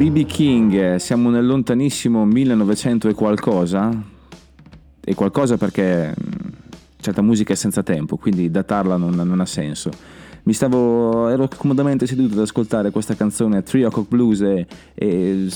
BB 0.00 0.24
King, 0.24 0.72
eh, 0.94 0.98
siamo 0.98 1.28
nel 1.28 1.44
lontanissimo 1.44 2.24
1900 2.24 3.10
e 3.10 3.12
qualcosa, 3.12 3.92
e 4.98 5.14
qualcosa 5.14 5.58
perché 5.58 6.14
mh, 6.16 6.48
certa 7.00 7.20
musica 7.20 7.52
è 7.52 7.56
senza 7.56 7.82
tempo, 7.82 8.16
quindi 8.16 8.50
datarla 8.50 8.96
non, 8.96 9.10
non 9.14 9.40
ha 9.40 9.44
senso. 9.44 9.90
mi 10.44 10.54
stavo, 10.54 11.28
ero 11.28 11.50
comodamente 11.54 12.06
seduto 12.06 12.32
ad 12.32 12.38
ascoltare 12.40 12.90
questa 12.90 13.14
canzone 13.14 13.62
Three 13.62 13.84
O'Clock 13.84 14.08
Blues 14.08 14.40
e, 14.40 14.66
e 14.94 15.48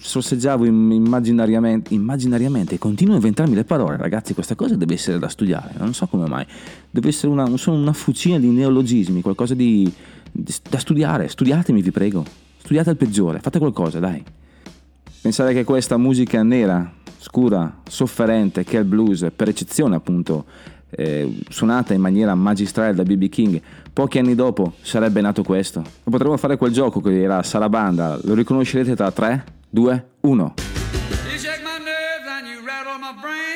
sorseggiavo 0.00 0.64
im- 0.64 0.90
immaginariamente, 0.90 1.94
immaginariamente, 1.94 2.78
continuo 2.78 3.12
a 3.12 3.18
inventarmi 3.18 3.54
le 3.54 3.62
parole, 3.62 3.96
ragazzi, 3.96 4.34
questa 4.34 4.56
cosa 4.56 4.74
deve 4.74 4.94
essere 4.94 5.20
da 5.20 5.28
studiare, 5.28 5.74
non 5.78 5.94
so 5.94 6.08
come 6.08 6.26
mai, 6.26 6.44
deve 6.90 7.10
essere 7.10 7.30
una, 7.30 7.48
una 7.66 7.92
fucina 7.92 8.40
di 8.40 8.48
neologismi, 8.48 9.20
qualcosa 9.20 9.54
di, 9.54 9.88
di- 10.32 10.54
da 10.68 10.78
studiare, 10.80 11.28
studiatemi 11.28 11.80
vi 11.80 11.92
prego, 11.92 12.42
studiate 12.64 12.90
il 12.90 12.96
peggiore, 12.96 13.40
fate 13.40 13.58
qualcosa, 13.58 13.98
dai. 13.98 14.24
Pensare 15.20 15.52
che 15.52 15.64
questa 15.64 15.98
musica 15.98 16.42
nera, 16.42 16.90
scura, 17.18 17.80
sofferente, 17.86 18.64
che 18.64 18.78
è 18.78 18.80
il 18.80 18.86
blues, 18.86 19.26
per 19.36 19.48
eccezione 19.48 19.96
appunto, 19.96 20.46
eh, 20.88 21.40
suonata 21.50 21.92
in 21.92 22.00
maniera 22.00 22.34
magistrale 22.34 22.94
da 22.94 23.02
B.B. 23.02 23.28
King, 23.28 23.60
pochi 23.92 24.18
anni 24.18 24.34
dopo 24.34 24.72
sarebbe 24.80 25.20
nato 25.20 25.42
questo. 25.42 25.84
Potremmo 26.04 26.38
fare 26.38 26.56
quel 26.56 26.72
gioco 26.72 27.02
che 27.02 27.20
era 27.20 27.42
Sarabanda, 27.42 28.18
lo 28.22 28.32
riconoscerete 28.32 28.96
tra 28.96 29.10
3, 29.10 29.44
2, 29.68 30.06
1. 30.20 30.54
You 31.28 31.38
shake 31.38 31.60
my 31.62 31.78
nerves 31.78 32.26
and 32.26 32.46
you 32.46 32.64
rattle 32.64 32.98
my 32.98 33.12
brain. 33.20 33.53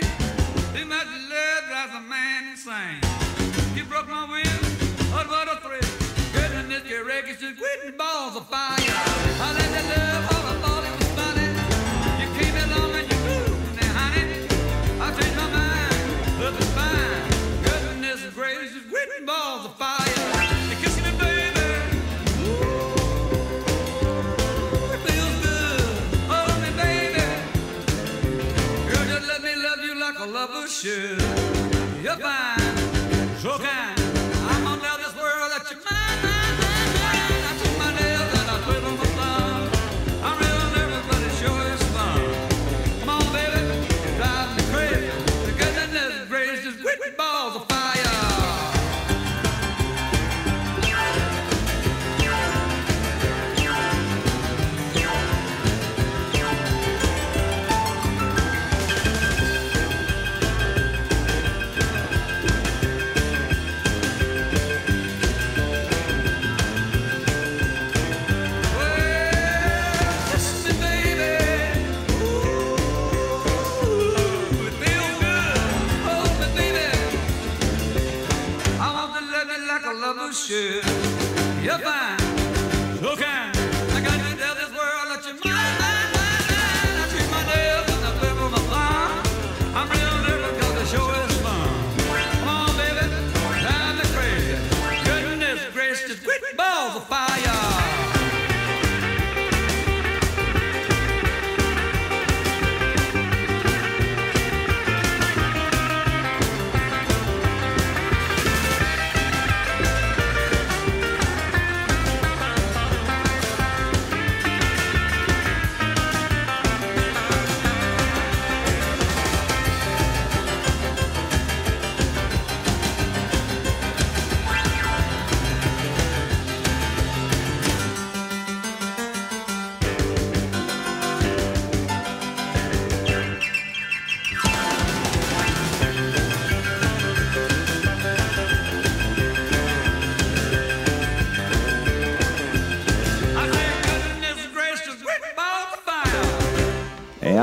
picture. 30.88 32.02
You're 32.02 32.16
fine. 32.16 32.47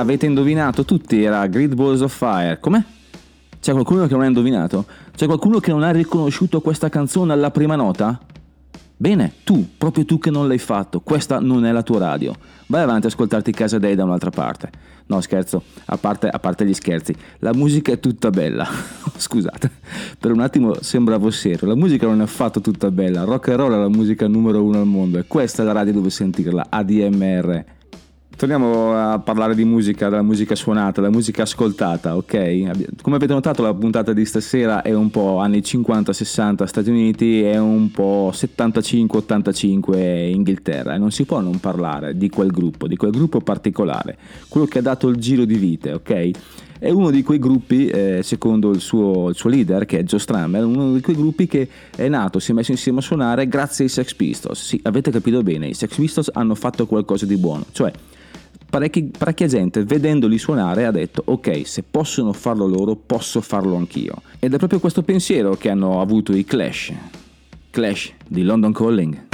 Avete 0.05 0.27
indovinato 0.27 0.85
tutti, 0.85 1.23
era 1.23 1.45
Great 1.47 1.73
Balls 1.73 2.01
of 2.01 2.15
Fire. 2.15 2.59
Com'è? 2.59 2.81
C'è 3.59 3.71
qualcuno 3.71 4.05
che 4.05 4.13
non 4.13 4.21
ha 4.21 4.27
indovinato? 4.27 4.85
C'è 5.15 5.25
qualcuno 5.25 5.59
che 5.59 5.71
non 5.71 5.81
ha 5.81 5.91
riconosciuto 5.91 6.61
questa 6.61 6.89
canzone 6.89 7.33
alla 7.33 7.49
prima 7.49 7.75
nota? 7.75 8.19
Bene, 8.97 9.33
tu, 9.43 9.67
proprio 9.77 10.05
tu 10.05 10.19
che 10.19 10.29
non 10.29 10.47
l'hai 10.47 10.59
fatto, 10.59 11.01
questa 11.01 11.39
non 11.39 11.65
è 11.65 11.71
la 11.71 11.81
tua 11.81 11.97
radio. 11.97 12.35
Vai 12.67 12.83
avanti 12.83 13.07
a 13.07 13.09
ascoltarti 13.09 13.51
Casa 13.51 13.79
Day 13.79 13.95
da 13.95 14.03
un'altra 14.03 14.29
parte. 14.29 14.69
No, 15.07 15.19
scherzo, 15.21 15.63
a 15.85 15.97
parte, 15.97 16.29
a 16.29 16.39
parte 16.39 16.65
gli 16.65 16.73
scherzi, 16.73 17.13
la 17.39 17.53
musica 17.53 17.91
è 17.91 17.99
tutta 17.99 18.29
bella. 18.29 18.65
Scusate, 19.17 19.71
per 20.19 20.31
un 20.31 20.39
attimo 20.39 20.75
sembravo 20.81 21.31
serio, 21.31 21.67
la 21.67 21.75
musica 21.75 22.05
non 22.05 22.21
è 22.21 22.23
affatto 22.23 22.61
tutta 22.61 22.91
bella. 22.91 23.23
Rock 23.23 23.49
and 23.49 23.57
roll 23.57 23.73
è 23.73 23.77
la 23.77 23.89
musica 23.89 24.27
numero 24.27 24.63
uno 24.63 24.79
al 24.79 24.87
mondo 24.87 25.17
e 25.17 25.25
questa 25.25 25.63
è 25.63 25.65
la 25.65 25.73
radio 25.73 25.93
dove 25.93 26.11
sentirla, 26.11 26.67
ADMR. 26.69 27.65
Torniamo 28.37 28.93
a 28.93 29.17
parlare 29.19 29.55
di 29.55 29.63
musica, 29.63 30.09
della 30.09 30.21
musica 30.21 30.55
suonata, 30.55 30.99
della 30.99 31.13
musica 31.13 31.43
ascoltata, 31.43 32.17
ok? 32.17 33.01
Come 33.01 33.15
avete 33.15 33.31
notato 33.31 33.61
la 33.61 33.73
puntata 33.73 34.11
di 34.11 34.25
stasera 34.25 34.81
è 34.81 34.93
un 34.93 35.09
po' 35.09 35.37
anni 35.37 35.59
50-60 35.59 36.65
Stati 36.65 36.89
Uniti 36.89 37.43
e 37.43 37.57
un 37.57 37.89
po' 37.91 38.31
75-85 38.33 40.33
Inghilterra 40.33 40.95
e 40.95 40.97
non 40.97 41.11
si 41.11 41.23
può 41.23 41.39
non 41.39 41.61
parlare 41.61 42.17
di 42.17 42.27
quel 42.27 42.51
gruppo, 42.51 42.87
di 42.87 42.97
quel 42.97 43.11
gruppo 43.11 43.39
particolare, 43.39 44.17
quello 44.49 44.65
che 44.65 44.79
ha 44.79 44.81
dato 44.81 45.07
il 45.07 45.15
giro 45.15 45.45
di 45.45 45.55
vite, 45.55 45.93
ok? 45.93 46.31
È 46.77 46.89
uno 46.89 47.11
di 47.11 47.23
quei 47.23 47.39
gruppi, 47.39 47.87
eh, 47.87 48.19
secondo 48.21 48.71
il 48.71 48.81
suo, 48.81 49.29
il 49.29 49.35
suo 49.35 49.49
leader, 49.49 49.85
che 49.85 49.99
è 49.99 50.03
Joe 50.03 50.19
Strummer, 50.19 50.65
uno 50.65 50.91
di 50.91 50.99
quei 50.99 51.15
gruppi 51.15 51.47
che 51.47 51.69
è 51.95 52.09
nato, 52.09 52.39
si 52.39 52.51
è 52.51 52.53
messo 52.53 52.71
insieme 52.71 52.99
a 52.99 53.01
suonare 53.01 53.47
grazie 53.47 53.85
ai 53.85 53.89
Sex 53.89 54.13
Pistols. 54.13 54.61
Sì, 54.61 54.77
avete 54.83 55.09
capito 55.09 55.41
bene, 55.41 55.67
i 55.67 55.73
Sex 55.73 55.95
Pistols 55.95 56.29
hanno 56.33 56.53
fatto 56.53 56.85
qualcosa 56.85 57.25
di 57.25 57.37
buono, 57.37 57.63
cioè 57.71 57.93
parecchi- 58.69 59.11
parecchia 59.17 59.47
gente 59.47 59.83
vedendoli 59.83 60.37
suonare 60.37 60.85
ha 60.85 60.91
detto 60.91 61.21
ok 61.25 61.65
se 61.65 61.83
possono 61.89 62.33
farlo 62.33 62.67
loro 62.67 62.95
posso 62.95 63.41
farlo 63.41 63.75
anch'io. 63.75 64.21
Ed 64.39 64.53
è 64.53 64.57
proprio 64.57 64.79
questo 64.79 65.01
pensiero 65.03 65.55
che 65.55 65.69
hanno 65.69 66.01
avuto 66.01 66.35
i 66.35 66.43
Clash 66.43 66.93
Clash 67.75 68.13
di 68.25 68.43
London 68.43 68.71
Calling 68.71 69.24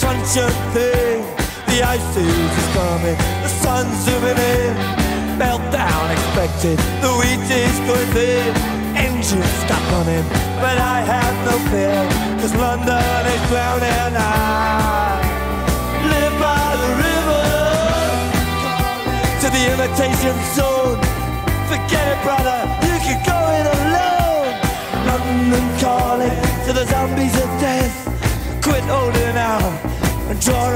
the 0.00 0.50
thing. 0.72 1.24
The 1.66 1.82
ice 1.82 2.16
is 2.16 2.66
coming, 2.74 3.16
the 3.42 3.48
sun's 3.48 3.96
zooming 4.04 4.38
in. 4.38 4.74
Meltdown 5.38 6.10
expected, 6.10 6.78
the 7.02 7.12
wheat 7.18 7.42
is 7.50 7.78
going 7.86 8.10
thin. 8.14 8.54
Engines 8.96 9.52
stop 9.64 9.82
running, 9.92 10.26
but 10.62 10.78
I 10.78 11.00
have 11.02 11.34
no 11.46 11.56
fear, 11.70 12.02
cause 12.40 12.54
London 12.54 13.26
is 13.34 13.42
drowning. 13.50 14.14
I 14.16 15.20
live 16.12 16.34
by 16.40 16.68
the 16.82 16.90
river 17.06 17.44
to 19.40 19.46
the 19.54 19.62
imitation 19.74 20.36
zone. 20.54 20.98
Forget 21.70 22.04
it, 22.12 22.20
brother, 22.24 22.58
you 22.86 22.96
can 23.06 23.18
go 23.26 23.38
it 23.58 23.66
alone. 23.76 24.27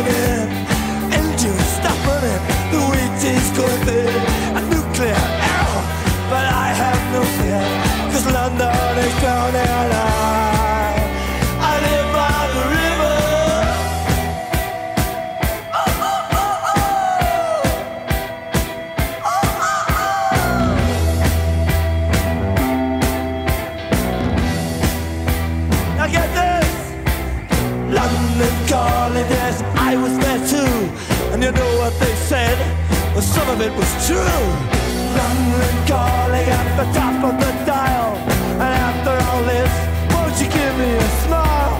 again. 0.00 0.55
Of 33.56 33.62
it 33.62 33.72
was 33.72 34.06
true. 34.06 34.44
London 35.18 35.76
calling 35.86 36.48
at 36.60 36.68
the 36.76 36.86
top 36.92 37.24
of 37.24 37.34
the 37.40 37.52
dial. 37.64 38.16
And 38.62 38.72
after 38.88 39.14
all 39.26 39.42
this, 39.44 39.72
won't 40.12 40.36
you 40.40 40.48
give 40.58 40.74
me 40.78 40.90
a 40.92 41.08
smile? 41.24 41.74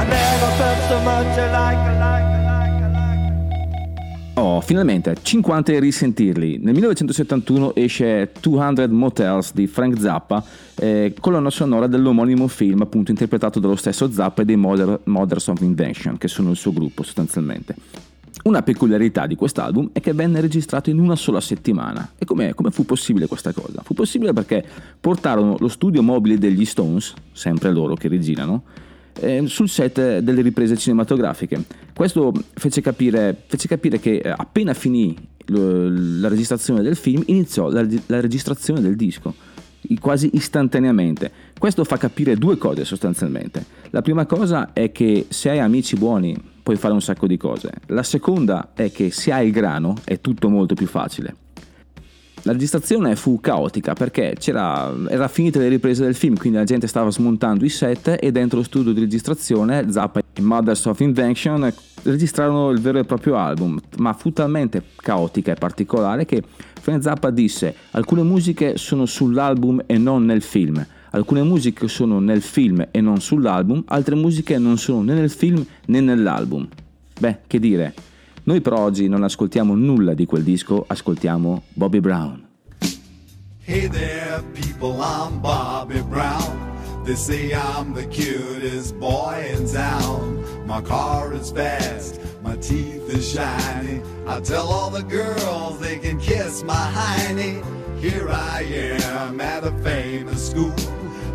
I 0.00 0.04
never 0.16 0.50
felt 0.58 0.80
so 0.90 1.00
much 1.00 1.38
alike. 1.38 2.11
Oh, 4.42 4.60
finalmente, 4.60 5.14
50 5.22 5.70
e 5.70 5.78
risentirli. 5.78 6.58
Nel 6.58 6.72
1971 6.72 7.76
esce 7.76 8.32
200 8.40 8.88
Motels 8.88 9.54
di 9.54 9.68
Frank 9.68 10.00
Zappa, 10.00 10.42
eh, 10.74 11.14
colonna 11.20 11.48
sonora 11.48 11.86
dell'omonimo 11.86 12.48
film, 12.48 12.80
appunto 12.80 13.12
interpretato 13.12 13.60
dallo 13.60 13.76
stesso 13.76 14.10
Zappa 14.10 14.42
e 14.42 14.44
dei 14.44 14.56
Mother- 14.56 14.98
Mothers 15.04 15.46
of 15.46 15.60
Invention, 15.60 16.18
che 16.18 16.26
sono 16.26 16.50
il 16.50 16.56
suo 16.56 16.72
gruppo 16.72 17.04
sostanzialmente. 17.04 17.76
Una 18.42 18.62
peculiarità 18.62 19.28
di 19.28 19.36
quest'album 19.36 19.90
è 19.92 20.00
che 20.00 20.12
venne 20.12 20.40
registrato 20.40 20.90
in 20.90 20.98
una 20.98 21.14
sola 21.14 21.40
settimana. 21.40 22.10
E 22.18 22.24
come, 22.24 22.52
come 22.54 22.72
fu 22.72 22.84
possibile 22.84 23.28
questa 23.28 23.52
cosa? 23.52 23.80
Fu 23.84 23.94
possibile 23.94 24.32
perché 24.32 24.66
portarono 24.98 25.54
lo 25.60 25.68
studio 25.68 26.02
mobile 26.02 26.36
degli 26.36 26.64
Stones, 26.64 27.14
sempre 27.30 27.70
loro 27.70 27.94
che 27.94 28.08
rigirano, 28.08 28.64
eh, 29.20 29.44
sul 29.46 29.68
set 29.68 30.18
delle 30.18 30.42
riprese 30.42 30.76
cinematografiche. 30.76 31.62
Questo 31.94 32.32
fece 32.54 32.80
capire, 32.80 33.36
fece 33.46 33.68
capire 33.68 33.98
che 33.98 34.16
eh, 34.16 34.34
appena 34.34 34.74
finì 34.74 35.14
la 35.46 36.28
registrazione 36.28 36.82
del 36.82 36.94
film 36.94 37.22
iniziò 37.26 37.68
la, 37.68 37.84
la 38.06 38.20
registrazione 38.20 38.80
del 38.80 38.96
disco 38.96 39.34
quasi 40.00 40.30
istantaneamente. 40.34 41.30
Questo 41.58 41.84
fa 41.84 41.96
capire 41.96 42.36
due 42.36 42.56
cose 42.56 42.84
sostanzialmente. 42.84 43.64
La 43.90 44.02
prima 44.02 44.26
cosa 44.26 44.72
è 44.72 44.92
che 44.92 45.26
se 45.28 45.50
hai 45.50 45.58
amici 45.58 45.96
buoni 45.96 46.36
puoi 46.62 46.76
fare 46.76 46.94
un 46.94 47.02
sacco 47.02 47.26
di 47.26 47.36
cose. 47.36 47.72
La 47.86 48.02
seconda 48.02 48.70
è 48.74 48.90
che 48.92 49.10
se 49.10 49.32
hai 49.32 49.46
il 49.46 49.52
grano 49.52 49.96
è 50.04 50.20
tutto 50.20 50.48
molto 50.48 50.74
più 50.74 50.86
facile. 50.86 51.34
La 52.44 52.52
registrazione 52.52 53.14
fu 53.14 53.40
caotica 53.40 53.92
perché 53.92 54.34
era 54.44 55.28
finita 55.28 55.60
le 55.60 55.68
riprese 55.68 56.02
del 56.02 56.16
film, 56.16 56.36
quindi 56.36 56.58
la 56.58 56.64
gente 56.64 56.88
stava 56.88 57.08
smontando 57.10 57.64
i 57.64 57.68
set 57.68 58.16
e 58.20 58.32
dentro 58.32 58.58
lo 58.58 58.64
studio 58.64 58.92
di 58.92 58.98
registrazione 58.98 59.90
Zappa 59.92 60.20
e 60.32 60.40
Mothers 60.40 60.84
of 60.86 60.98
Invention 60.98 61.72
registrarono 62.02 62.70
il 62.70 62.80
vero 62.80 62.98
e 62.98 63.04
proprio 63.04 63.36
album, 63.36 63.80
ma 63.98 64.12
fu 64.12 64.32
talmente 64.32 64.82
caotica 64.96 65.52
e 65.52 65.54
particolare 65.54 66.24
che 66.24 66.42
Frank 66.80 67.02
Zappa 67.04 67.30
disse 67.30 67.76
alcune 67.92 68.24
musiche 68.24 68.76
sono 68.76 69.06
sull'album 69.06 69.84
e 69.86 69.96
non 69.98 70.24
nel 70.24 70.42
film, 70.42 70.84
alcune 71.10 71.44
musiche 71.44 71.86
sono 71.86 72.18
nel 72.18 72.42
film 72.42 72.84
e 72.90 73.00
non 73.00 73.20
sull'album, 73.20 73.84
altre 73.86 74.16
musiche 74.16 74.58
non 74.58 74.78
sono 74.78 75.02
né 75.02 75.14
nel 75.14 75.30
film 75.30 75.64
né 75.86 76.00
nell'album. 76.00 76.66
Beh, 77.20 77.38
che 77.46 77.60
dire, 77.60 77.94
noi 78.44 78.60
però 78.60 78.78
oggi 78.78 79.08
non 79.08 79.22
ascoltiamo 79.22 79.74
nulla 79.74 80.14
di 80.14 80.26
quel 80.26 80.42
disco, 80.42 80.84
ascoltiamo 80.86 81.62
Bobby 81.74 82.00
Brown. 82.00 82.46
Hey 83.64 83.88
there, 83.88 84.42
people, 84.52 85.00
I'm 85.00 85.40
Bobby 85.40 86.02
Brown. 86.02 86.70
They 87.04 87.14
say 87.14 87.52
I'm 87.52 87.94
the 87.94 88.06
cutest 88.06 88.96
boy 88.98 89.54
in 89.56 89.66
town. 89.66 90.44
My 90.66 90.80
car 90.80 91.32
is 91.32 91.50
fast, 91.50 92.20
my 92.42 92.56
teeth 92.56 93.08
is 93.08 93.28
shiny. 93.32 94.00
I 94.26 94.40
tell 94.40 94.68
all 94.68 94.90
the 94.90 95.02
girls 95.02 95.78
they 95.80 95.98
can 95.98 96.18
kiss 96.18 96.62
my 96.64 96.74
hiney. 96.74 97.62
Here 97.98 98.28
I 98.28 98.62
am 98.62 99.40
at 99.40 99.64
a 99.64 99.72
famous 99.82 100.50
school. 100.50 100.74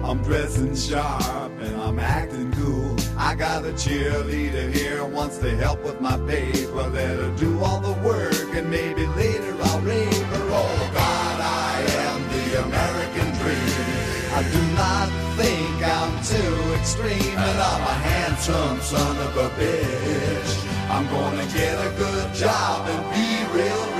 I'm 0.03 0.21
dressing 0.23 0.75
sharp 0.75 1.51
and 1.61 1.81
I'm 1.81 1.99
acting 1.99 2.51
cool. 2.53 2.95
I 3.19 3.33
got 3.33 3.65
a 3.65 3.71
cheerleader 3.71 4.71
here 4.71 5.03
wants 5.03 5.39
to 5.39 5.49
help 5.57 5.83
with 5.83 5.99
my 5.99 6.17
paper. 6.27 6.83
Let 6.87 7.17
her 7.17 7.35
do 7.35 7.59
all 7.63 7.79
the 7.79 7.93
work 8.07 8.53
and 8.53 8.69
maybe 8.69 9.07
later 9.07 9.55
I'll 9.63 9.81
rave 9.81 10.23
her. 10.33 10.47
Oh 10.51 10.91
God, 10.93 11.41
I 11.41 11.81
am 12.05 12.21
the 12.35 12.63
American 12.63 13.29
dream. 13.41 13.97
I 14.37 14.43
do 14.53 14.61
not 14.77 15.07
think 15.35 15.77
I'm 15.81 16.13
too 16.23 16.73
extreme, 16.79 17.37
and 17.37 17.59
I'm 17.59 17.81
a 17.81 17.97
handsome 18.11 18.79
son 18.81 19.17
of 19.17 19.35
a 19.35 19.49
bitch. 19.57 20.67
I'm 20.89 21.07
gonna 21.07 21.45
get 21.47 21.73
a 21.73 21.89
good 21.97 22.33
job 22.35 22.87
and 22.87 23.03
be 23.13 23.57
real 23.57 23.96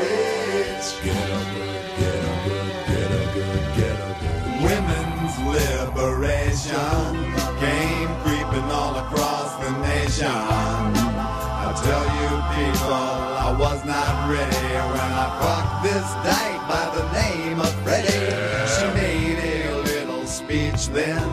people, 12.58 13.06
I 13.48 13.56
was 13.60 13.80
not 13.86 14.14
ready 14.34 14.70
when 14.94 15.12
I 15.24 15.28
fucked 15.40 15.78
this 15.86 16.08
dyke 16.26 16.64
by 16.66 16.86
the 16.98 17.06
name 17.22 17.58
of 17.62 17.72
Freddie. 17.84 18.34
She 18.74 18.86
made 18.98 19.40
a 19.56 19.60
little 19.90 20.26
speech 20.26 20.90
then. 20.90 21.30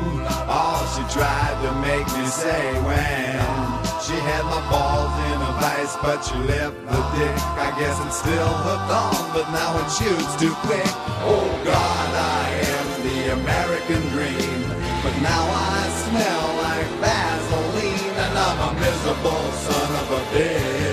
All 0.48 0.84
she 0.92 1.02
tried 1.16 1.56
to 1.64 1.70
make 1.88 2.06
me 2.16 2.26
say 2.28 2.64
when 2.84 3.64
she 4.04 4.16
had 4.28 4.44
my 4.52 4.60
balls 4.68 5.14
in 5.32 5.38
a 5.48 5.52
vice, 5.64 5.96
but 6.04 6.20
she 6.26 6.36
left 6.44 6.76
the 6.92 7.00
dick. 7.16 7.36
I 7.56 7.72
guess 7.80 7.96
it's 8.04 8.18
still 8.20 8.52
hooked 8.66 8.92
on, 8.92 9.22
but 9.32 9.46
now 9.48 9.70
it 9.80 9.88
shoots 9.96 10.34
too 10.36 10.54
quick. 10.68 10.90
Oh 11.24 11.48
God, 11.64 12.10
I 12.36 12.44
am 12.76 12.88
the 13.08 13.18
American 13.40 14.02
dream, 14.12 14.60
but 15.02 15.14
now 15.24 15.44
I 15.72 15.80
smell 16.04 16.46
like 16.68 16.90
Vaseline, 17.00 18.14
and 18.24 18.34
I'm 18.46 18.58
a 18.68 18.70
miserable 18.78 19.46
son 19.64 19.90
of 20.02 20.08
a 20.12 20.22
bitch. 20.36 20.83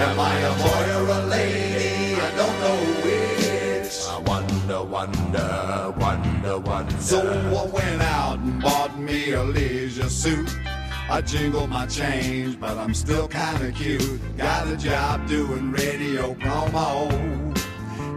Am 0.00 0.20
I 0.20 0.34
a 0.38 0.52
boy 0.62 0.84
or 1.00 1.08
a 1.18 1.26
lady? 1.26 2.14
I 2.14 2.30
don't 2.36 2.60
know 2.60 2.78
which. 3.02 4.06
I 4.08 4.18
wonder, 4.20 4.84
wonder, 4.84 5.94
wonder, 5.98 6.58
wonder. 6.58 6.96
So 7.00 7.18
I 7.20 7.66
went 7.66 8.02
out 8.02 8.38
and 8.38 8.62
bought 8.62 8.96
me 8.96 9.32
a 9.32 9.42
leisure 9.42 10.08
suit. 10.08 10.56
I 11.10 11.20
jingled 11.20 11.70
my 11.70 11.86
change, 11.86 12.60
but 12.60 12.78
I'm 12.78 12.94
still 12.94 13.26
kinda 13.26 13.72
cute. 13.72 14.20
Got 14.36 14.68
a 14.68 14.76
job 14.76 15.26
doing 15.26 15.72
radio 15.72 16.34
promo. 16.34 17.10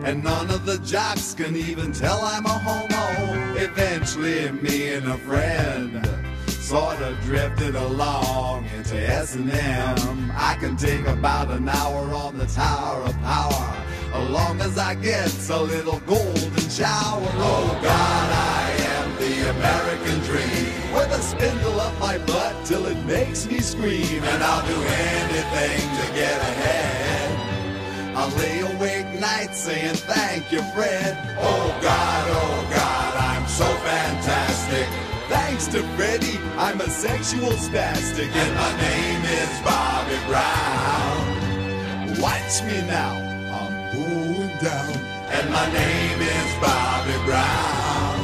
And 0.06 0.24
none 0.24 0.52
of 0.52 0.68
the 0.68 0.78
jocks 0.80 1.34
can 1.34 1.56
even 1.56 1.94
tell 1.94 2.22
I'm 2.22 2.46
a 2.46 2.58
homo. 2.66 3.56
Eventually, 3.56 4.52
me 4.52 4.94
and 4.94 5.08
a 5.08 5.18
friend 5.18 6.31
sort 6.72 7.02
of 7.02 7.20
drifted 7.24 7.76
along 7.76 8.66
into 8.78 8.96
S&M. 8.96 10.32
I 10.34 10.56
can 10.58 10.78
take 10.78 11.06
about 11.06 11.52
an 11.52 11.68
hour 11.68 12.02
on 12.14 12.38
the 12.38 12.46
Tower 12.46 13.02
of 13.02 13.14
Power, 13.24 13.86
as 14.14 14.30
long 14.30 14.62
as 14.62 14.78
I 14.78 14.96
get 14.96 15.28
a 15.50 15.62
little 15.62 16.00
golden 16.08 16.70
shower. 16.70 17.28
Oh 17.44 17.78
God, 17.84 18.30
I 18.58 18.72
am 18.96 19.08
the 19.18 19.50
American 19.50 20.18
dream, 20.22 20.94
with 20.94 21.12
a 21.12 21.22
spindle 21.22 21.78
up 21.78 22.00
my 22.00 22.18
butt 22.20 22.66
till 22.66 22.86
it 22.86 23.06
makes 23.06 23.46
me 23.48 23.60
scream, 23.60 24.24
and 24.24 24.42
I'll 24.42 24.66
do 24.66 24.82
anything 24.82 25.82
to 26.00 26.06
get 26.16 26.40
ahead. 26.40 28.16
I'll 28.16 28.34
lay 28.38 28.62
awake 28.62 29.20
nights 29.20 29.58
saying 29.58 29.96
thank 29.96 30.50
you, 30.54 30.62
Fred. 30.74 31.18
Oh 31.38 31.78
God, 31.82 32.28
oh 32.30 32.68
God. 32.74 32.91
To 35.72 35.82
Freddie, 35.96 36.38
I'm 36.58 36.82
a 36.82 36.90
sexual 36.90 37.52
spastic, 37.54 38.30
and 38.36 38.56
my 38.56 38.76
name 38.82 39.24
is 39.24 39.62
Bobby 39.64 40.20
Brown. 40.28 42.20
Watch 42.20 42.62
me 42.64 42.82
now, 42.88 43.16
I'm 43.58 43.74
going 43.96 44.58
down, 44.60 44.94
and 45.32 45.50
my 45.50 45.72
name 45.72 46.20
is 46.20 46.56
Bobby 46.60 47.18
Brown. 47.24 48.20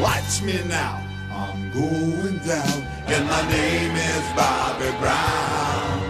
Watch 0.00 0.42
me 0.42 0.62
now, 0.68 1.02
I'm 1.32 1.72
going 1.72 2.38
down, 2.38 2.86
and 3.08 3.26
my 3.26 3.42
name 3.50 3.96
is 3.96 4.24
Bobby 4.36 4.92
Brown. 5.00 6.00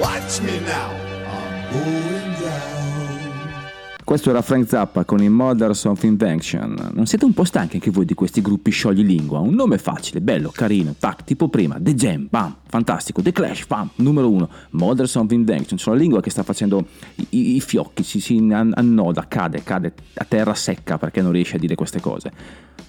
Watch 0.00 0.40
me 0.40 0.60
now, 0.60 0.90
I'm 1.36 1.70
going 1.70 2.32
down. 2.40 2.79
Questo 4.10 4.30
era 4.30 4.42
Frank 4.42 4.66
Zappa 4.66 5.04
con 5.04 5.22
i 5.22 5.28
Mothers 5.28 5.84
of 5.84 6.02
Invention. 6.02 6.90
Non 6.94 7.06
siete 7.06 7.24
un 7.26 7.32
po' 7.32 7.44
stanchi 7.44 7.76
anche 7.76 7.92
voi 7.92 8.04
di 8.04 8.14
questi 8.14 8.40
gruppi 8.40 8.72
scioglilingua? 8.72 9.38
Un 9.38 9.54
nome 9.54 9.78
facile, 9.78 10.20
bello, 10.20 10.50
carino, 10.52 10.96
tac, 10.98 11.22
tipo 11.22 11.46
prima, 11.48 11.76
The 11.80 11.94
Jam, 11.94 12.26
bam, 12.28 12.56
fantastico, 12.66 13.22
The 13.22 13.30
Clash, 13.30 13.68
bam, 13.68 13.88
numero 13.94 14.28
uno, 14.28 14.50
Mothers 14.70 15.14
of 15.14 15.30
Invention, 15.30 15.78
sono 15.78 15.94
la 15.94 16.00
lingua 16.02 16.20
che 16.20 16.30
sta 16.30 16.42
facendo 16.42 16.88
i, 17.28 17.54
i- 17.54 17.60
fiocchi, 17.60 18.02
si, 18.02 18.18
si 18.18 18.36
an- 18.50 18.72
annoda, 18.74 19.28
cade, 19.28 19.62
cade 19.62 19.92
a 20.14 20.24
terra 20.24 20.54
secca 20.54 20.98
perché 20.98 21.22
non 21.22 21.30
riesce 21.30 21.54
a 21.54 21.60
dire 21.60 21.76
queste 21.76 22.00
cose. 22.00 22.32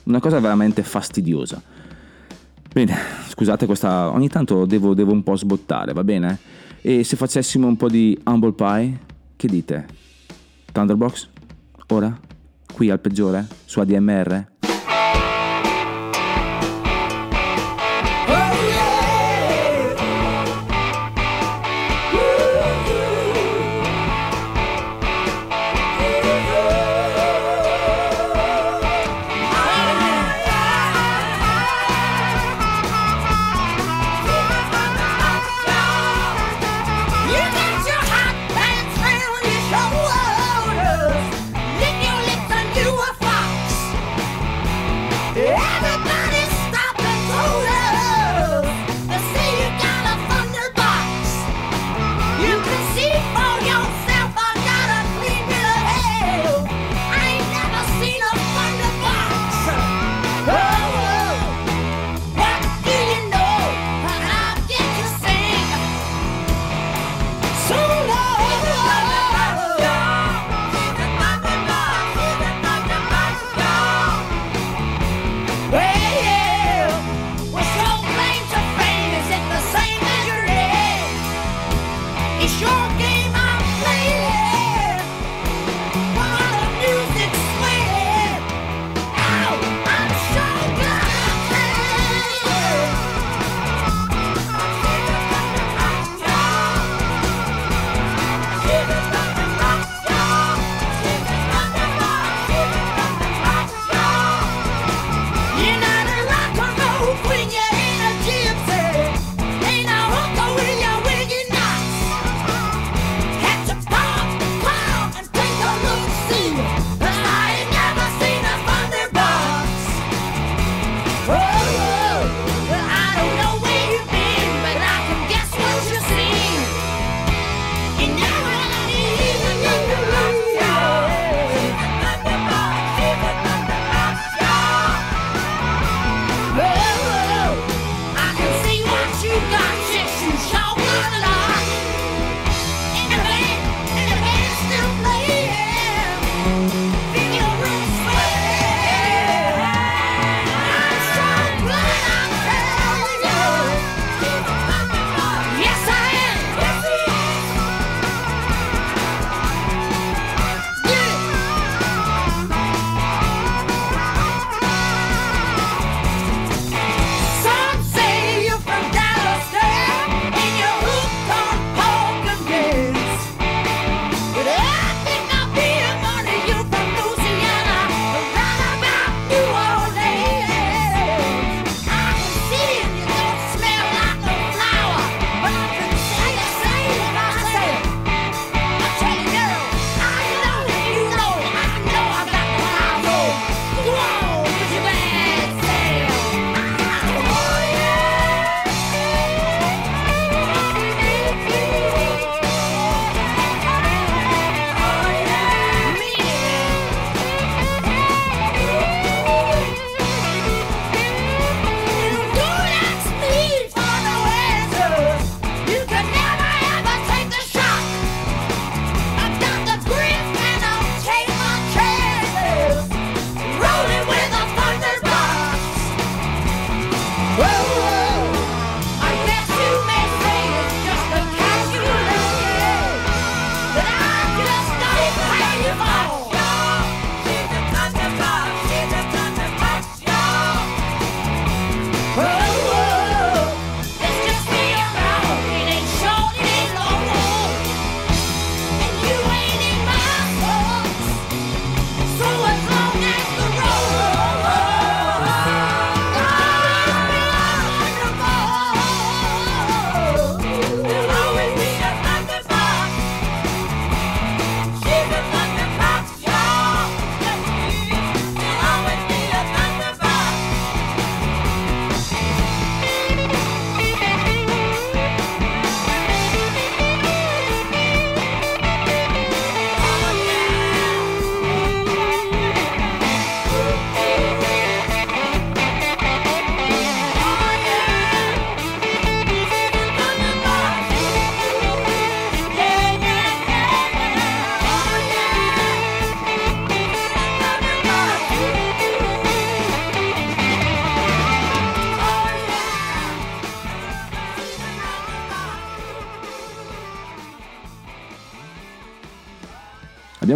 Una 0.05 0.19
cosa 0.19 0.39
veramente 0.39 0.81
fastidiosa. 0.81 1.61
Bene, 2.73 2.95
scusate 3.27 3.67
questa... 3.67 4.09
ogni 4.09 4.27
tanto 4.27 4.65
devo, 4.65 4.95
devo 4.95 5.11
un 5.11 5.21
po' 5.21 5.35
sbottare, 5.35 5.93
va 5.93 6.03
bene? 6.03 6.39
E 6.81 7.03
se 7.03 7.15
facessimo 7.15 7.67
un 7.67 7.77
po' 7.77 7.89
di 7.89 8.19
Humble 8.23 8.53
Pie, 8.53 8.99
che 9.35 9.47
dite? 9.47 10.00
Thunderbox? 10.71 11.29
Ora? 11.87 12.17
Qui 12.73 12.89
al 12.89 12.99
peggiore? 12.99 13.45
Su 13.65 13.81
ADMR? 13.81 14.60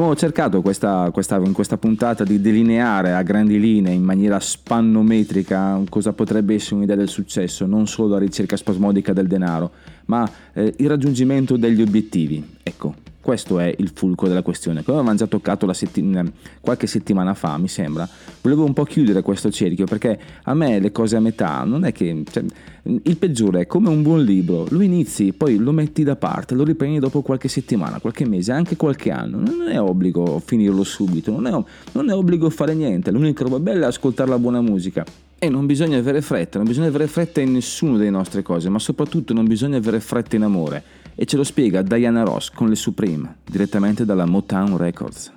Abbiamo 0.05 0.21
cercato 0.21 0.61
questa, 0.61 1.09
questa- 1.11 1.37
in 1.37 1.51
questa 1.51 1.77
puntata 1.77 2.23
di 2.23 2.39
delineare 2.39 3.13
a 3.13 3.23
grandi 3.23 3.59
linee, 3.59 3.91
in 3.91 4.03
maniera 4.03 4.39
spannometrica, 4.39 5.81
cosa 5.89 6.13
potrebbe 6.13 6.53
essere 6.53 6.75
un'idea 6.75 6.95
del 6.95 7.09
successo, 7.09 7.65
non 7.65 7.87
solo 7.87 8.09
la 8.09 8.19
ricerca 8.19 8.55
spasmodica 8.55 9.13
del 9.13 9.25
denaro, 9.25 9.71
ma 10.05 10.29
eh, 10.53 10.75
il 10.77 10.87
raggiungimento 10.87 11.57
degli 11.57 11.81
obiettivi. 11.81 12.57
Questo 13.25 13.57
è 13.57 13.73
il 13.79 13.89
fulcro 13.91 14.27
della 14.27 14.43
questione. 14.43 14.83
Come 14.83 14.97
avevamo 14.97 15.17
già 15.17 15.25
toccato 15.25 15.65
la 15.65 15.73
setti- 15.73 16.07
qualche 16.61 16.85
settimana 16.85 17.33
fa, 17.33 17.57
mi 17.57 17.67
sembra, 17.67 18.07
volevo 18.39 18.65
un 18.65 18.73
po' 18.73 18.83
chiudere 18.83 19.23
questo 19.23 19.49
cerchio 19.49 19.85
perché 19.85 20.19
a 20.43 20.53
me 20.53 20.79
le 20.79 20.91
cose 20.91 21.15
a 21.15 21.19
metà 21.19 21.63
non 21.63 21.85
è 21.85 21.91
che... 21.91 22.23
cioè, 22.29 22.43
il 22.83 23.17
peggiore 23.17 23.61
è 23.61 23.65
come 23.65 23.89
un 23.89 24.03
buon 24.03 24.23
libro, 24.23 24.67
lo 24.69 24.79
inizi, 24.79 25.33
poi 25.33 25.57
lo 25.57 25.71
metti 25.71 26.03
da 26.03 26.15
parte, 26.15 26.53
lo 26.53 26.63
riprendi 26.63 26.99
dopo 26.99 27.23
qualche 27.23 27.47
settimana, 27.47 27.99
qualche 27.99 28.27
mese, 28.27 28.51
anche 28.51 28.75
qualche 28.75 29.09
anno. 29.09 29.39
Non 29.39 29.69
è 29.69 29.81
obbligo 29.81 30.39
finirlo 30.45 30.83
subito, 30.83 31.31
non 31.31 31.47
è, 31.47 31.63
non 31.93 32.11
è 32.11 32.13
obbligo 32.13 32.47
fare 32.51 32.75
niente, 32.75 33.09
l'unica 33.09 33.43
roba 33.43 33.59
bella 33.59 33.85
è 33.85 33.87
ascoltare 33.87 34.29
la 34.29 34.37
buona 34.37 34.61
musica. 34.61 35.03
E 35.39 35.49
non 35.49 35.65
bisogna 35.65 35.97
avere 35.97 36.21
fretta, 36.21 36.59
non 36.59 36.67
bisogna 36.67 36.89
avere 36.89 37.07
fretta 37.07 37.41
in 37.41 37.53
nessuna 37.53 37.97
delle 37.97 38.11
nostre 38.11 38.43
cose, 38.43 38.69
ma 38.69 38.77
soprattutto 38.77 39.33
non 39.33 39.47
bisogna 39.47 39.77
avere 39.77 39.99
fretta 39.99 40.35
in 40.35 40.43
amore. 40.43 40.83
E 41.15 41.25
ce 41.25 41.37
lo 41.37 41.43
spiega 41.43 41.81
Diana 41.81 42.23
Ross 42.23 42.49
con 42.49 42.67
le 42.67 42.75
Supreme, 42.75 43.37
direttamente 43.45 44.03
dalla 44.03 44.25
Motown 44.25 44.75
Records. 44.75 45.31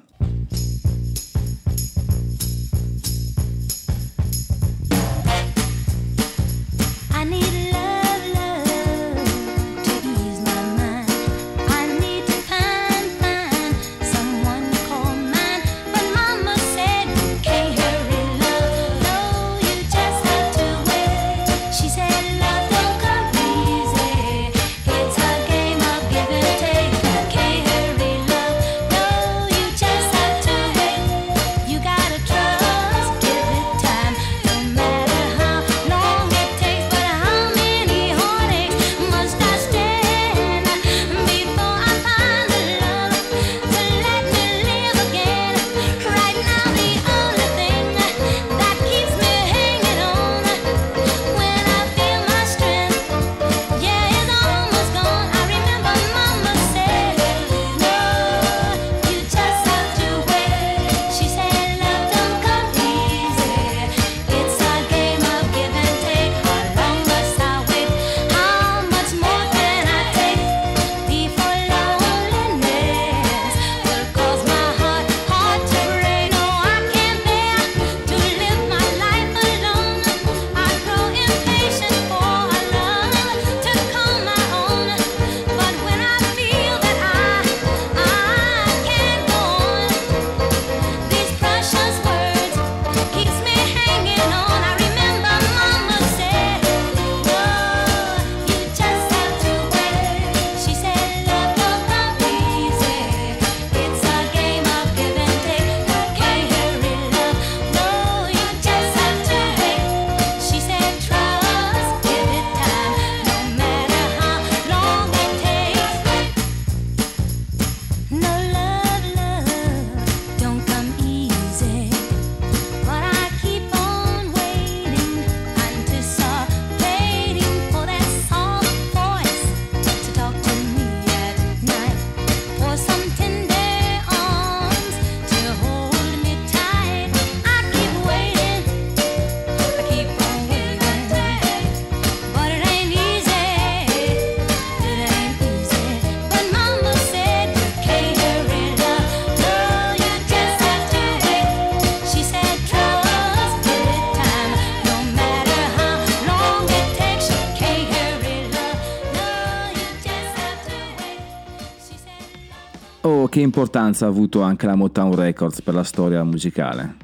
Che 163.39 163.45
importanza 163.45 164.05
ha 164.05 164.09
avuto 164.09 164.43
anche 164.43 164.67
la 164.67 164.75
Motown 164.75 165.15
Records 165.15 165.63
per 165.63 165.73
la 165.73 165.85
storia 165.85 166.25
musicale. 166.25 166.97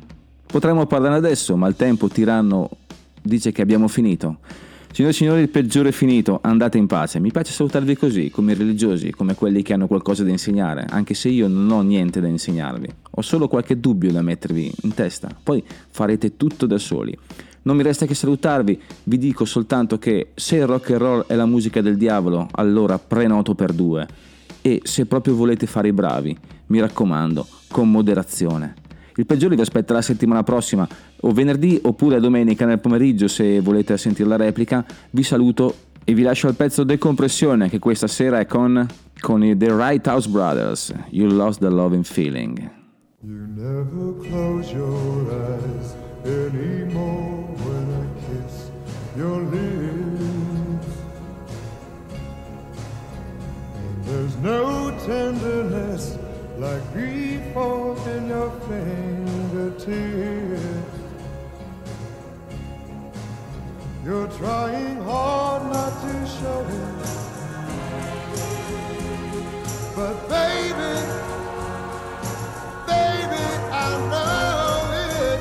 Potremmo 0.44 0.84
parlare 0.84 1.14
adesso, 1.14 1.56
ma 1.56 1.68
il 1.68 1.76
tempo 1.76 2.08
tiranno 2.08 2.70
dice 3.22 3.52
che 3.52 3.62
abbiamo 3.62 3.86
finito. 3.86 4.38
Signore 4.90 5.14
e 5.14 5.16
signori, 5.16 5.40
il 5.42 5.48
peggiore 5.48 5.90
è 5.90 5.92
finito, 5.92 6.40
andate 6.42 6.76
in 6.76 6.88
pace. 6.88 7.20
Mi 7.20 7.30
piace 7.30 7.52
salutarvi 7.52 7.96
così, 7.96 8.30
come 8.30 8.54
religiosi, 8.54 9.12
come 9.12 9.36
quelli 9.36 9.62
che 9.62 9.74
hanno 9.74 9.86
qualcosa 9.86 10.24
da 10.24 10.30
insegnare, 10.30 10.86
anche 10.88 11.14
se 11.14 11.28
io 11.28 11.46
non 11.46 11.70
ho 11.70 11.82
niente 11.82 12.20
da 12.20 12.26
insegnarvi. 12.26 12.88
Ho 13.12 13.22
solo 13.22 13.46
qualche 13.46 13.78
dubbio 13.78 14.10
da 14.10 14.22
mettervi 14.22 14.72
in 14.82 14.92
testa, 14.92 15.28
poi 15.40 15.62
farete 15.90 16.36
tutto 16.36 16.66
da 16.66 16.78
soli. 16.78 17.16
Non 17.62 17.76
mi 17.76 17.84
resta 17.84 18.06
che 18.06 18.14
salutarvi, 18.14 18.80
vi 19.04 19.18
dico 19.18 19.44
soltanto 19.44 19.98
che 20.00 20.32
se 20.34 20.56
il 20.56 20.66
rock 20.66 20.90
and 20.90 21.00
roll 21.00 21.24
è 21.28 21.36
la 21.36 21.46
musica 21.46 21.80
del 21.80 21.96
diavolo, 21.96 22.48
allora 22.50 22.98
prenoto 22.98 23.54
per 23.54 23.72
due. 23.72 24.32
E 24.66 24.80
se 24.84 25.04
proprio 25.04 25.34
volete 25.34 25.66
fare 25.66 25.88
i 25.88 25.92
bravi, 25.92 26.34
mi 26.68 26.80
raccomando, 26.80 27.46
con 27.70 27.90
moderazione. 27.90 28.74
Il 29.16 29.26
peggiore 29.26 29.56
vi 29.56 29.60
aspetta 29.60 29.92
la 29.92 30.00
settimana 30.00 30.42
prossima, 30.42 30.88
o 31.20 31.32
venerdì 31.32 31.78
oppure 31.82 32.18
domenica 32.18 32.64
nel 32.64 32.80
pomeriggio 32.80 33.28
se 33.28 33.60
volete 33.60 33.98
sentire 33.98 34.26
la 34.26 34.36
replica. 34.36 34.82
Vi 35.10 35.22
saluto 35.22 35.74
e 36.02 36.14
vi 36.14 36.22
lascio 36.22 36.46
al 36.46 36.54
pezzo 36.54 36.82
Decompressione 36.82 37.68
che 37.68 37.78
questa 37.78 38.06
sera 38.06 38.38
è 38.38 38.46
con, 38.46 38.86
con 39.20 39.44
i 39.44 39.54
The 39.54 39.76
Right 39.76 40.06
House 40.06 40.30
Brothers. 40.30 40.94
You 41.10 41.28
lost 41.30 41.60
the 41.60 41.68
loving 41.68 42.02
feeling. 42.02 42.58
You 43.20 43.46
never 43.54 44.16
close 44.26 44.72
your 44.72 45.30
eyes 45.30 45.94
anymore 46.24 47.54
when 47.64 47.90
I 47.90 48.06
kiss 48.26 48.70
your 49.14 49.42
lips. 49.50 50.03
There's 54.04 54.36
no 54.36 54.90
tenderness 55.06 56.18
like 56.58 56.82
grief 56.92 57.40
in 58.06 58.28
your 58.28 58.50
fingertips. 58.68 59.90
You're 64.04 64.28
trying 64.28 65.02
hard 65.02 65.62
not 65.72 65.92
to 66.02 66.26
show 66.26 66.66
it. 66.68 66.94
But 69.96 70.28
baby, 70.28 70.94
baby, 72.86 73.44
I 73.72 73.88
know 74.10 74.92
it. 75.24 75.40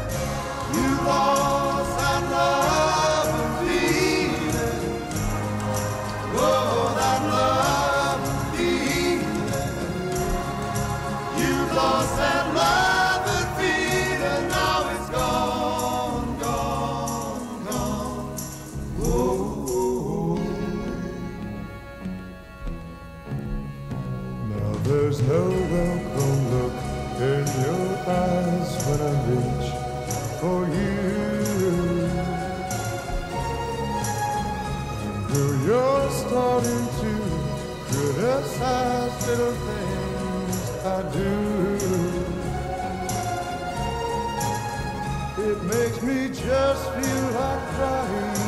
You 0.75 0.91
are 1.09 1.62
such 38.45 39.27
little 39.27 39.53
things 39.53 40.69
I 40.85 41.01
do. 41.13 41.29
It 45.49 45.63
makes 45.63 46.01
me 46.03 46.27
just 46.29 46.83
feel 46.93 47.25
like 47.39 47.63
crying. 47.75 48.42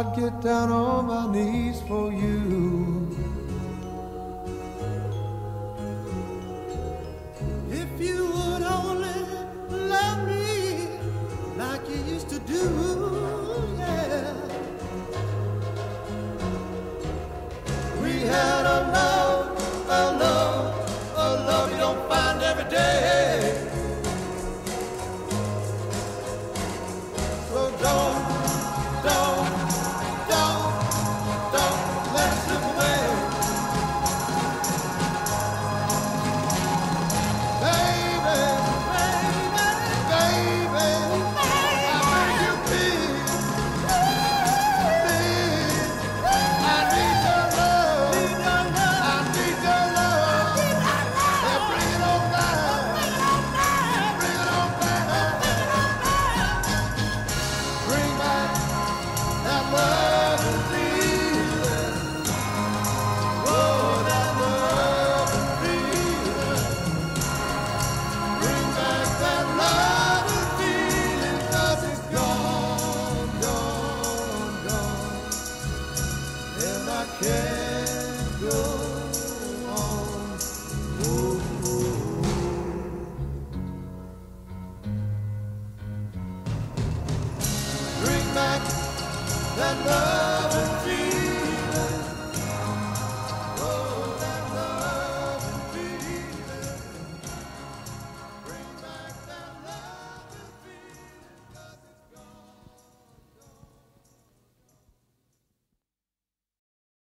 I'd 0.00 0.16
get 0.16 0.40
down 0.40 0.70
on 0.70 1.08
my 1.08 1.30
knees 1.30 1.82
for 1.82 2.10
you. 2.10 3.19